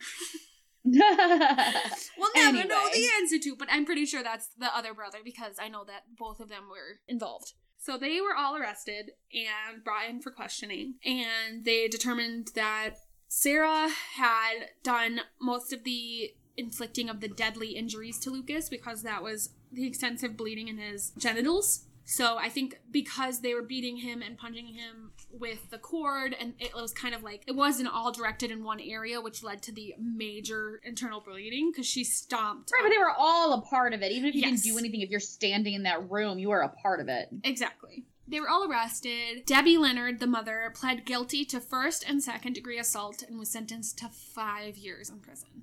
[0.85, 2.67] we'll never Anyway.
[2.67, 5.83] know the answer to, but I'm pretty sure that's the other brother because I know
[5.85, 7.53] that both of them were involved.
[7.79, 12.95] So they were all arrested and brought in for questioning, and they determined that
[13.27, 19.23] Sarah had done most of the inflicting of the deadly injuries to Lucas because that
[19.23, 21.85] was the extensive bleeding in his genitals.
[22.07, 26.53] So I think because they were beating him and punching him with the cord, and
[26.59, 29.71] it was kind of like it wasn't all directed in one area, which led to
[29.71, 32.71] the major internal bleeding because she stomped.
[32.71, 34.11] Right, but they were all a part of it.
[34.11, 34.61] Even if you Yes.
[34.61, 37.29] didn't do anything, if you're standing in that room, you are a part of it.
[37.43, 38.05] Exactly.
[38.27, 39.45] They were all arrested.
[39.45, 43.97] Debbie Leonard, the mother, pled guilty to first and second degree assault and was sentenced
[43.99, 45.54] to five years in prison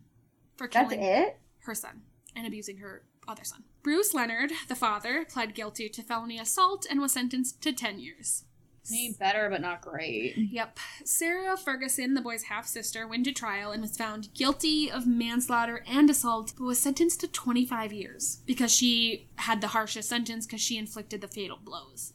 [0.57, 1.39] for killing it.
[1.61, 2.03] her son
[2.35, 3.65] and abusing her other son.
[3.83, 8.45] Bruce Leonard, the father, pled guilty to felony assault and was sentenced to 10 years.
[8.93, 10.35] Ain't better, but not great.
[10.37, 10.79] Yep.
[11.05, 15.85] Sarah Ferguson, the boy's half sister, went to trial and was found guilty of manslaughter
[15.87, 20.61] and assault, but was sentenced to 25 years because she had the harshest sentence because
[20.61, 22.13] she inflicted the fatal blows.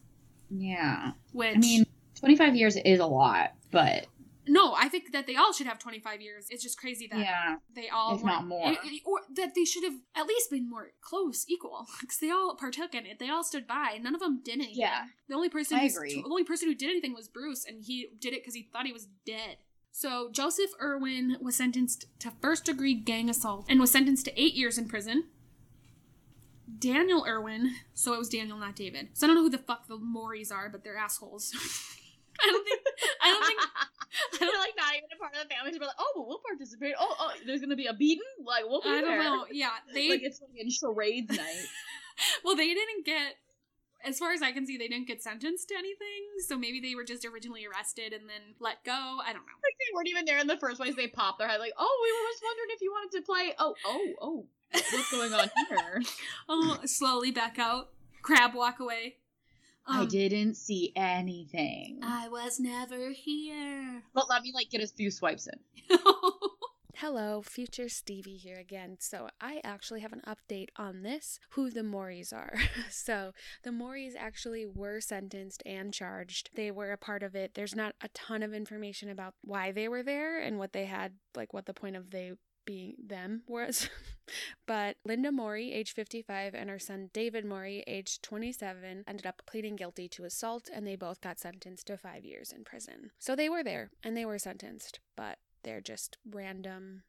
[0.49, 1.13] Yeah.
[1.31, 1.85] Which I mean,
[2.19, 4.07] 25 years is a lot, but
[4.47, 6.47] no, I think that they all should have 25 years.
[6.49, 7.55] It's just crazy that yeah.
[7.75, 8.71] they all If not more.
[8.71, 12.29] it- it- or that they should have at least been more close, equal, because they
[12.31, 13.19] all partook in it.
[13.19, 13.99] They all stood by.
[14.01, 14.75] None of them did anything.
[14.75, 15.05] Yeah.
[15.29, 16.15] The only person I agree.
[16.21, 18.85] the only person who did anything was Bruce, and he did it because he thought
[18.85, 19.57] he was dead.
[19.91, 24.53] So Joseph Irwin was sentenced to first degree gang assault and was sentenced to eight
[24.53, 25.25] years in prison.
[26.79, 29.09] Daniel Irwin, so it was Daniel, not David.
[29.13, 31.51] So I don't know who the fuck the Mories are, but they're assholes.
[32.43, 32.81] I don't think.
[33.21, 33.59] I don't think.
[33.75, 35.77] I They're like not even a part of the family.
[35.77, 36.93] We're like, oh, but we'll participate.
[36.99, 38.23] Oh, oh, there's gonna be a beating.
[38.45, 39.23] Like we'll be I don't there.
[39.23, 39.45] know.
[39.51, 41.65] Yeah, they Like it's fucking charades night.
[42.43, 43.35] well, they didn't get,
[44.03, 46.23] as far as I can see, they didn't get sentenced to anything.
[46.47, 48.91] So maybe they were just originally arrested and then let go.
[48.93, 49.57] I don't know.
[49.63, 50.95] like they weren't even there in the first place.
[50.95, 53.53] They popped their head like, oh, we were just wondering if you wanted to play.
[53.59, 56.01] Oh, oh, oh, what's going on here?
[56.49, 57.89] Oh, slowly back out.
[58.21, 59.17] Crab walk away.
[59.87, 61.99] I Um, didn't see anything.
[62.03, 64.03] I was never here.
[64.13, 65.97] but let me like get a few swipes in.
[66.95, 68.97] Hello, future Stevie here again.
[68.99, 72.55] So, I actually have an update on this who the Mories are.
[72.89, 76.49] so, the Mories actually were sentenced and charged.
[76.55, 77.53] They were a part of it.
[77.53, 81.13] There's not a ton of information about why they were there and what they had,
[81.35, 82.31] like what the point of they
[82.67, 83.89] being them was.
[84.67, 89.77] but Linda Morey, age 55, and her son David Morey, age 27, ended up pleading
[89.77, 93.11] guilty to assault and they both got sentenced to five years in prison.
[93.17, 97.03] So they were there and they were sentenced, but they're just random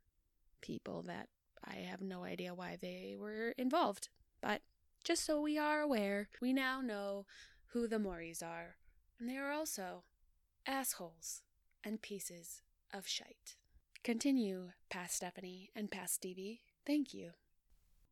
[0.61, 1.29] people that
[1.65, 4.09] I have no idea why they were involved.
[4.41, 4.63] But
[5.05, 7.27] just so we are aware, we now know
[7.73, 8.77] who the Mories are.
[9.19, 10.05] And they are also
[10.67, 11.43] assholes
[11.83, 12.63] and pieces
[12.95, 13.57] of shite.
[14.05, 16.63] Continue, past Stephanie and past Stevie.
[16.87, 17.33] Thank you.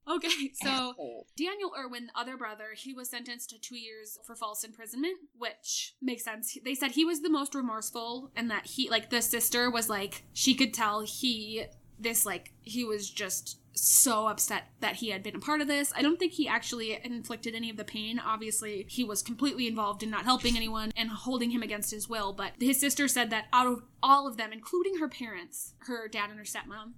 [0.08, 0.94] Okay, so
[1.36, 5.94] Daniel Irwin, the other brother, he was sentenced to two years for false imprisonment, which
[6.00, 6.56] makes sense.
[6.64, 10.24] They said he was the most remorseful and that he, like, the sister was like,
[10.32, 11.64] she could tell he,
[11.98, 15.92] this, like, he was just so upset that he had been a part of this.
[15.94, 18.18] I don't think he actually inflicted any of the pain.
[18.18, 22.32] Obviously, he was completely involved in not helping anyone and holding him against his will.
[22.32, 26.30] But his sister said that out of all of them, including her parents, her dad
[26.30, 26.94] and her stepmom,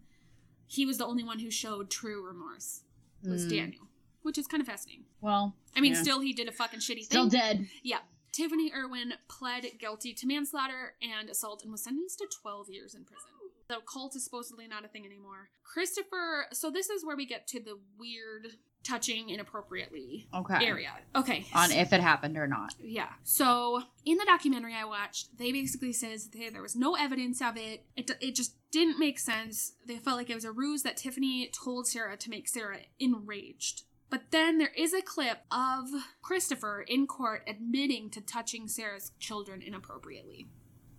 [0.66, 2.82] he was the only one who showed true remorse
[3.24, 3.50] was Mm.
[3.50, 3.88] Daniel,
[4.22, 5.04] which is kind of fascinating.
[5.20, 6.02] Well, I mean, yeah.
[6.02, 7.30] still he did a fucking shitty still thing.
[7.30, 7.68] Still dead.
[7.82, 8.00] Yeah.
[8.30, 13.04] Tiffany Irwin pled guilty to manslaughter and assault and was sentenced to 12 years in
[13.04, 13.30] prison.
[13.68, 15.50] The cult is supposedly not a thing anymore.
[15.62, 18.48] Christopher, so this is where we get to the weird
[18.82, 20.64] touching inappropriately Okay.
[20.64, 20.92] area.
[21.14, 21.44] Okay.
[21.54, 22.74] On if it happened or not.
[22.80, 23.10] Yeah.
[23.24, 27.84] So in the documentary I watched, they basically says there was no evidence of it.
[27.94, 29.72] It it just didn't make sense.
[29.86, 33.82] They felt like it was a ruse that Tiffany told Sarah to make Sarah enraged.
[34.10, 35.88] But then there is a clip of
[36.22, 40.48] Christopher in court admitting to touching Sarah's children inappropriately.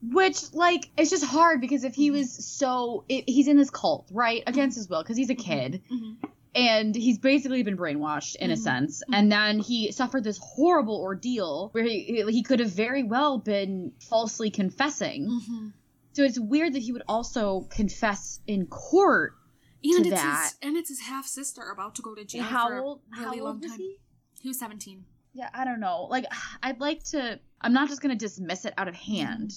[0.02, 3.04] Which, like, it's just hard because if he was so.
[3.10, 4.44] It, he's in this cult, right?
[4.48, 5.82] Against his will, because he's a kid.
[5.92, 6.26] Mm-hmm.
[6.56, 8.58] And he's basically been brainwashed in a Mhm.
[8.58, 9.04] sense.
[9.14, 13.92] And then he suffered this horrible ordeal where he, he could have very well been
[14.00, 15.28] falsely confessing.
[15.30, 15.68] Mm-hmm.
[16.14, 19.36] So it's weird that he would also confess in court.
[19.84, 20.44] And To it's that.
[20.44, 23.42] his and it's his half sister about to go to jail how for a really
[23.42, 23.78] long old time.
[23.78, 23.98] he?
[24.42, 25.06] He was seventeen.
[25.34, 26.08] Yeah, I don't know.
[26.10, 26.26] Like,
[26.64, 27.40] I'd like to.
[27.62, 29.54] I'm not just gonna dismiss it out of hand,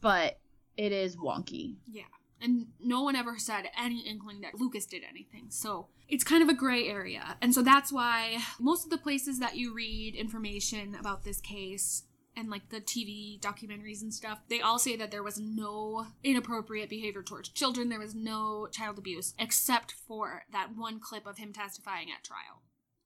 [0.00, 0.38] but
[0.76, 1.76] it is wonky.
[1.90, 2.02] Yeah.
[2.40, 5.46] And no one ever said any inkling that Lucas did anything.
[5.50, 7.36] So it's kind of a gray area.
[7.40, 12.02] And so that's why most of the places that you read information about this case
[12.36, 16.88] and like the TV documentaries and stuff, they all say that there was no inappropriate
[16.88, 17.90] behavior towards children.
[17.90, 22.61] There was no child abuse, except for that one clip of him testifying at trial.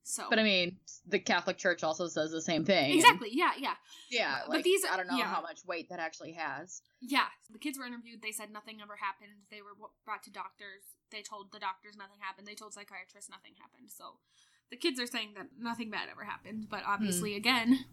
[0.07, 2.95] So, But I mean, the Catholic Church also says the same thing.
[2.95, 3.73] exactly, yeah, yeah.
[4.09, 5.25] Yeah, But these- I don't know yeah.
[5.25, 6.81] how much weight that actually has.
[7.01, 8.21] Yeah, the kids were interviewed.
[8.21, 9.33] They said nothing ever happened.
[9.51, 9.73] They were
[10.05, 10.83] brought to doctors.
[11.11, 12.47] They told the doctors nothing happened.
[12.47, 13.91] They told psychiatrists nothing happened.
[13.91, 14.19] So
[14.69, 16.67] the kids are saying that nothing bad ever happened.
[16.69, 16.91] But hmm.
[16.91, 17.85] obviously, again,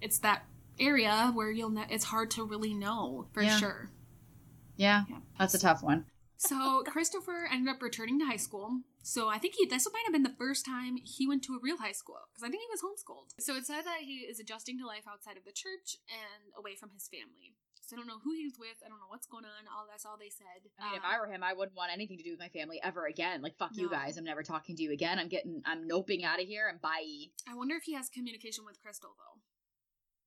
[0.00, 0.46] it's that
[0.80, 3.58] area where you'll ne- it's hard to really know for Yeah.
[3.58, 3.90] sure.
[4.76, 5.18] Yeah, Yeah.
[5.38, 6.06] that's a tough one.
[6.38, 8.80] So Christopher ended up returning to high school.
[9.08, 11.62] So I think he this might have been the first time he went to a
[11.64, 13.32] real high school because I think he was homeschooled.
[13.40, 16.76] So it said that he is adjusting to life outside of the church and away
[16.76, 17.56] from his family.
[17.80, 18.76] So I don't know who he was with.
[18.84, 19.64] I don't know what's going on.
[19.72, 20.68] All that's all they said.
[20.76, 22.52] I mean, if Um, I were him, I wouldn't want anything to do with my
[22.52, 23.40] family ever again.
[23.40, 24.20] Like, fuck you guys.
[24.20, 25.18] I'm never talking to you again.
[25.18, 27.32] I'm getting, I'm noping out of here and bye.
[27.48, 29.40] I wonder if he has communication with Crystal though.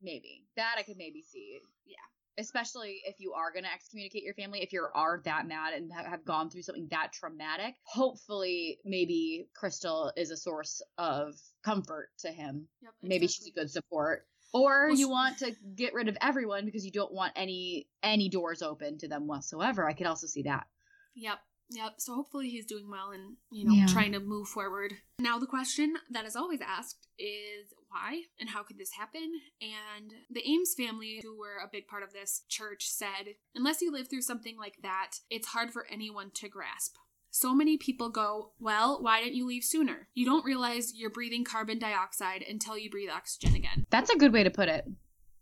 [0.01, 0.49] Maybe.
[0.57, 1.61] That I could maybe see.
[1.86, 2.01] Yeah.
[2.38, 5.91] Especially if you are going to excommunicate your family, if you are that mad and
[5.91, 12.29] have gone through something that traumatic, hopefully, maybe Crystal is a source of comfort to
[12.29, 12.67] him.
[12.82, 12.91] Yep.
[13.03, 14.25] Maybe she's a good support.
[14.53, 18.27] Or Well, you want to get rid of everyone because you don't want any any
[18.29, 19.88] doors open to them whatsoever.
[19.88, 20.67] I could also see that.
[21.15, 21.39] Yep.
[21.69, 21.93] Yep.
[21.99, 23.86] So hopefully he's doing well and you know Yeah.
[23.88, 24.93] trying to move forward.
[25.19, 29.30] Now the question that is always asked is why and how could this happen?
[29.62, 33.92] And the Ames family, who were a big part of this church, said unless you
[33.92, 36.96] live through something like that, it's hard for anyone to grasp.
[37.34, 40.10] So many people go, Well, why didn't you leave sooner?
[40.14, 43.88] You don't realize you're breathing carbon dioxide until you breathe oxygen again.
[43.89, 44.86] That's a good way to put it.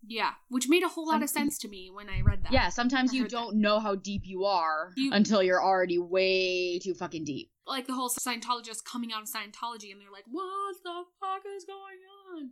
[0.06, 2.52] Yeah, which made a whole lot of um, sense to me when I read that.
[2.52, 6.94] Yeah, sometimes you don't know how deep you are You- until you're already way too
[6.94, 7.50] fucking deep.
[7.70, 11.64] Like the whole Scientologist coming out of Scientology and they're like, what the fuck is
[11.64, 12.00] going
[12.36, 12.50] on?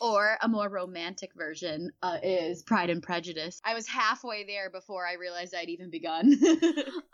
[0.00, 3.60] Or a more romantic version uh, is Pride and Prejudice.
[3.66, 6.38] I was halfway there before I realized I'd even begun.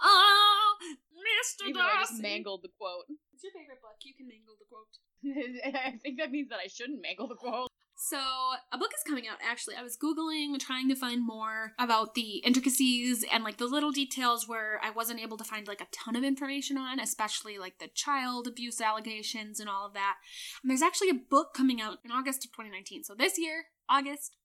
[0.00, 0.76] Oh,
[1.16, 1.68] Mr.
[1.68, 2.22] even though I just Darcy.
[2.22, 3.06] mangled the quote.
[3.34, 3.96] It's your favorite book.
[4.04, 5.74] You can mangle the quote.
[5.74, 7.70] I think that means that I shouldn't mangle the quote.
[7.98, 9.74] So, a book is coming out actually.
[9.74, 14.46] I was Googling, trying to find more about the intricacies and like the little details
[14.46, 17.88] where I wasn't able to find like a ton of information on, especially like the
[17.88, 20.16] child abuse allegations and all of that.
[20.62, 23.04] And there's actually a book coming out in August of 2019.
[23.04, 24.36] So, this year, August.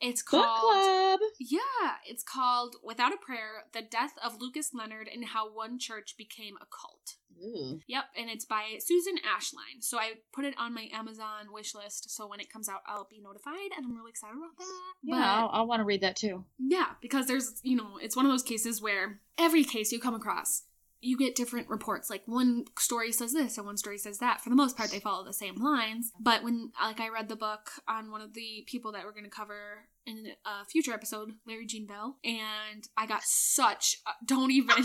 [0.00, 1.18] It's Book called.
[1.18, 1.20] club.
[1.40, 6.14] Yeah, it's called Without a Prayer The Death of Lucas Leonard and How One Church
[6.16, 7.16] Became a Cult.
[7.42, 7.80] Ooh.
[7.86, 9.80] Yep, and it's by Susan Ashline.
[9.82, 13.06] So I put it on my Amazon wish list so when it comes out, I'll
[13.10, 14.64] be notified, and I'm really excited about that.
[15.02, 16.44] Yeah, But- I'll, I'll want to read that too.
[16.58, 20.14] yeah, because there's, you know, it's one of those cases where every case you come
[20.14, 20.62] across,
[21.00, 22.10] you get different reports.
[22.10, 24.40] Like one story says this and one story says that.
[24.40, 26.10] For the most part, they follow the same lines.
[26.18, 29.22] But when, like, I read the book on one of the people that we're going
[29.22, 33.98] to cover in a future episode, Larry Gene Bell, and I got such.
[34.06, 34.76] Uh, don't even.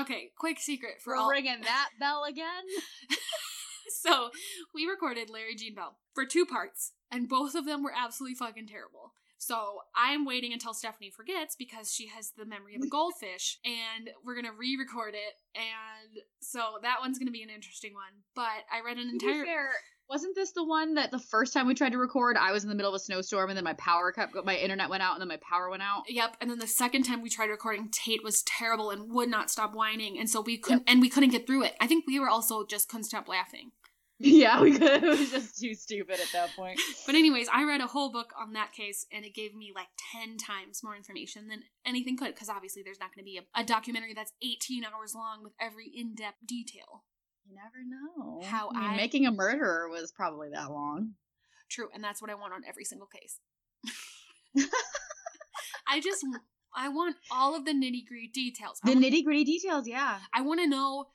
[0.00, 1.30] okay, quick secret for For all.
[1.30, 2.62] ringing that bell again.
[4.02, 4.30] so
[4.74, 8.68] we recorded Larry Gene Bell for two parts, and both of them were absolutely fucking
[8.68, 9.12] terrible.
[9.38, 14.10] So I'm waiting until Stephanie forgets because she has the memory of a goldfish, and
[14.24, 15.34] we're gonna re-record it.
[15.56, 18.22] And so that one's gonna be an interesting one.
[18.34, 19.70] But I read an entire.
[20.10, 22.68] Wasn't this the one that the first time we tried to record, I was in
[22.68, 25.20] the middle of a snowstorm and then my power kept, my internet went out and
[25.20, 26.02] then my power went out?
[26.08, 29.50] Yep, and then the second time we tried recording, Tate was terrible and would not
[29.50, 31.76] stop whining, and so we couldn't, and we couldn't get through it.
[31.80, 33.70] I think we were also just couldn't stop laughing.
[34.22, 35.02] Yeah, we could.
[35.02, 36.78] It was just too stupid at that point.
[37.06, 39.86] But anyways, I read a whole book on that case, and it gave me like
[40.12, 42.34] ten times more information than anything could.
[42.34, 45.54] Because obviously, there's not going to be a, a documentary that's 18 hours long with
[45.58, 47.04] every in-depth detail.
[47.44, 48.40] You never know.
[48.46, 51.14] How I mean, I- making a murderer was probably that long.
[51.68, 53.38] True, and that's what I want on every single case.
[55.86, 56.24] I just,
[56.74, 58.80] I want all of the nitty gritty details.
[58.84, 60.18] I The nitty gritty details, yeah.
[60.34, 61.06] I want to know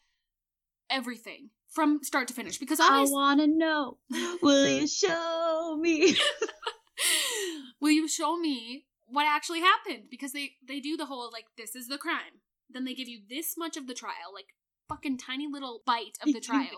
[0.89, 3.97] everything from start to finish because I wanna know.
[4.41, 6.15] Will you show me?
[7.81, 10.03] will you show me what actually happened?
[10.09, 12.41] Because they they do the whole like this is the crime.
[12.69, 14.47] Then they give you this much of the trial, like
[14.87, 16.77] fucking tiny little bite of the trial.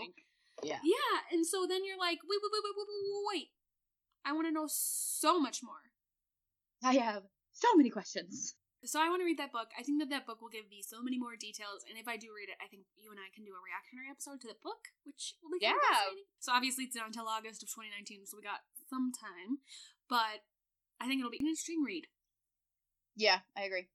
[0.64, 0.80] yeah.
[0.84, 3.47] Yeah, and so then you're like, wait, wait, wait, wait, wait, wait, wait.
[4.26, 5.91] I want to know so much more.
[6.84, 8.55] I have so many questions.
[8.86, 9.74] So I want to read that book.
[9.78, 11.82] I think that that book will give me so many more details.
[11.89, 14.08] And if I do read it, I think you and I can do a reactionary
[14.12, 15.89] episode to the book, which will be kind Yeah.
[15.89, 16.30] fascinating.
[16.39, 19.66] So obviously it's not until August of 2019, so we got some time.
[20.08, 20.45] But
[21.01, 22.05] I think it'll be an interesting read.
[23.18, 23.89] Yeah, I agree.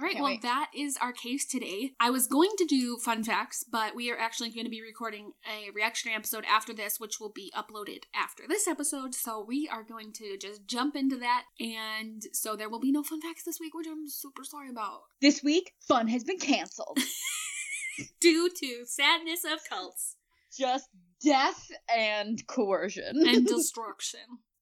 [0.00, 0.40] All right, Can't well, wait.
[0.42, 1.92] that is our case today.
[2.00, 5.32] I was going to do fun facts, but we are actually going to be recording
[5.46, 9.14] a reactionary episode after this, which will be uploaded after this episode.
[9.14, 11.44] So we are going to just jump into that.
[11.60, 15.00] And so there will be no fun facts this week, which I'm super sorry about.
[15.20, 16.98] This week, fun has been canceled.
[18.22, 20.16] Due to sadness of cults
[20.56, 20.88] Just
[21.22, 23.28] death and coercion.
[23.28, 24.20] and destruction.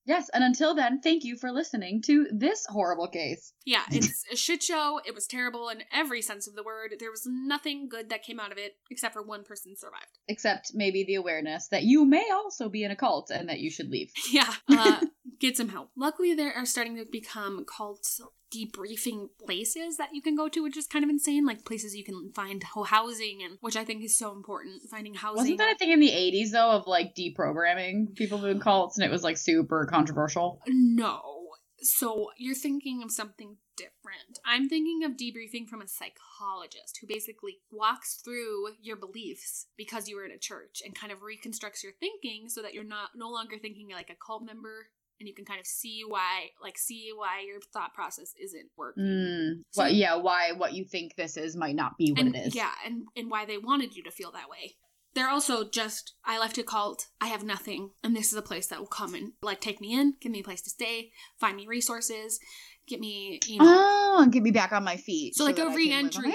[0.09, 3.52] Yes, and until then, thank you for listening to this horrible case.
[3.64, 5.00] Yeah, it's a shit show.
[5.06, 6.94] It was terrible in every sense of the word.
[6.98, 10.18] There was nothing good that came out of it, except for one person survived.
[10.26, 13.70] Except maybe the awareness that you may also be in a cult and that you
[13.70, 14.11] should leave.
[14.30, 15.00] Yeah, uh,
[15.41, 15.91] get some help.
[15.97, 18.20] Luckily, there are starting to become cult
[18.55, 21.45] debriefing places that you can go to, which is kind of insane.
[21.45, 24.82] Like places you can find housing, and which I think is so important.
[24.91, 25.36] Finding housing.
[25.36, 29.05] Wasn't that a thing in the 80s, though, of like deprogramming people in cults and
[29.05, 30.61] it was like super controversial?
[30.66, 31.34] No.
[31.80, 34.41] So you're thinking of something different.
[34.45, 40.16] I'm thinking of debriefing from a psychologist who basically walks through your beliefs because you
[40.16, 43.30] were in a church and kind of reconstructs your thinking so that you're not no
[43.30, 44.89] longer thinking like a cult member
[45.20, 49.02] and you can kind of see why like see why your thought process isn't working.
[49.04, 49.64] Mm.
[49.70, 52.48] So- well, yeah, why what you think this is might not be what and, it
[52.48, 52.54] is.
[52.54, 54.76] Yeah, and and why they wanted you to feel that way.
[55.14, 58.66] They're also just I left a cult, I have nothing, and this is a place
[58.68, 61.10] that will come and like take me in, give me a place to stay,
[61.40, 62.38] find me resources,
[62.86, 65.34] get me, you know, Oh, and get me back on my feet.
[65.34, 66.34] so like a a I can live on re-entry,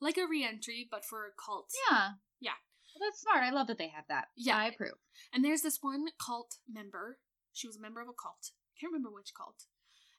[0.00, 1.70] like a re-entry, but for a cult.
[1.90, 2.08] Yeah.
[2.40, 2.50] Yeah.
[2.94, 3.42] Well, that's smart.
[3.44, 4.26] I love that they have that.
[4.36, 4.56] Yeah.
[4.56, 4.94] I approve.
[5.32, 7.18] And there's this one cult member.
[7.54, 8.50] She was a member of a cult.
[8.50, 9.64] I can't remember which cult,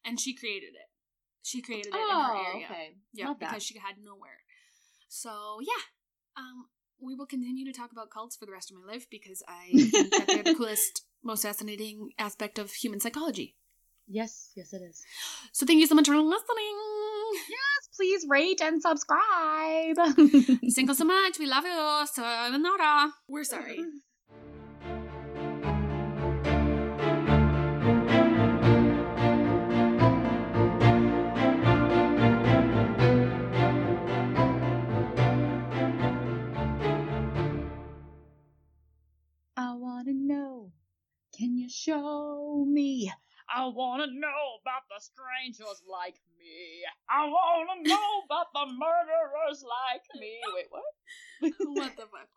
[0.04, 0.90] and she created it.
[1.44, 2.68] She created it in her area.
[2.68, 2.96] Oh, okay.
[3.14, 4.42] Yeah, because she had nowhere.
[5.08, 5.84] So yeah,
[6.38, 6.66] um,
[7.00, 9.90] we will continue to talk about cults for the rest of my life because I
[9.92, 13.56] think that they're the coolest, most fascinating aspect of human psychology.
[14.08, 15.04] Yes, yes, it is.
[15.52, 16.78] So thank you so much for listening.
[17.50, 19.96] Yes, please rate and subscribe.
[19.96, 21.40] Thank you so much.
[21.40, 22.06] We love you.
[22.14, 23.14] Sayonara.
[23.28, 23.80] We're sorry.
[40.06, 40.72] I wanna know.
[41.36, 43.12] Can you show me?
[43.49, 46.84] I wanna know about the strangers like me.
[47.10, 50.39] I wanna know about the murderers like me.
[50.53, 50.84] Wait, what?
[51.74, 52.30] what the fuck?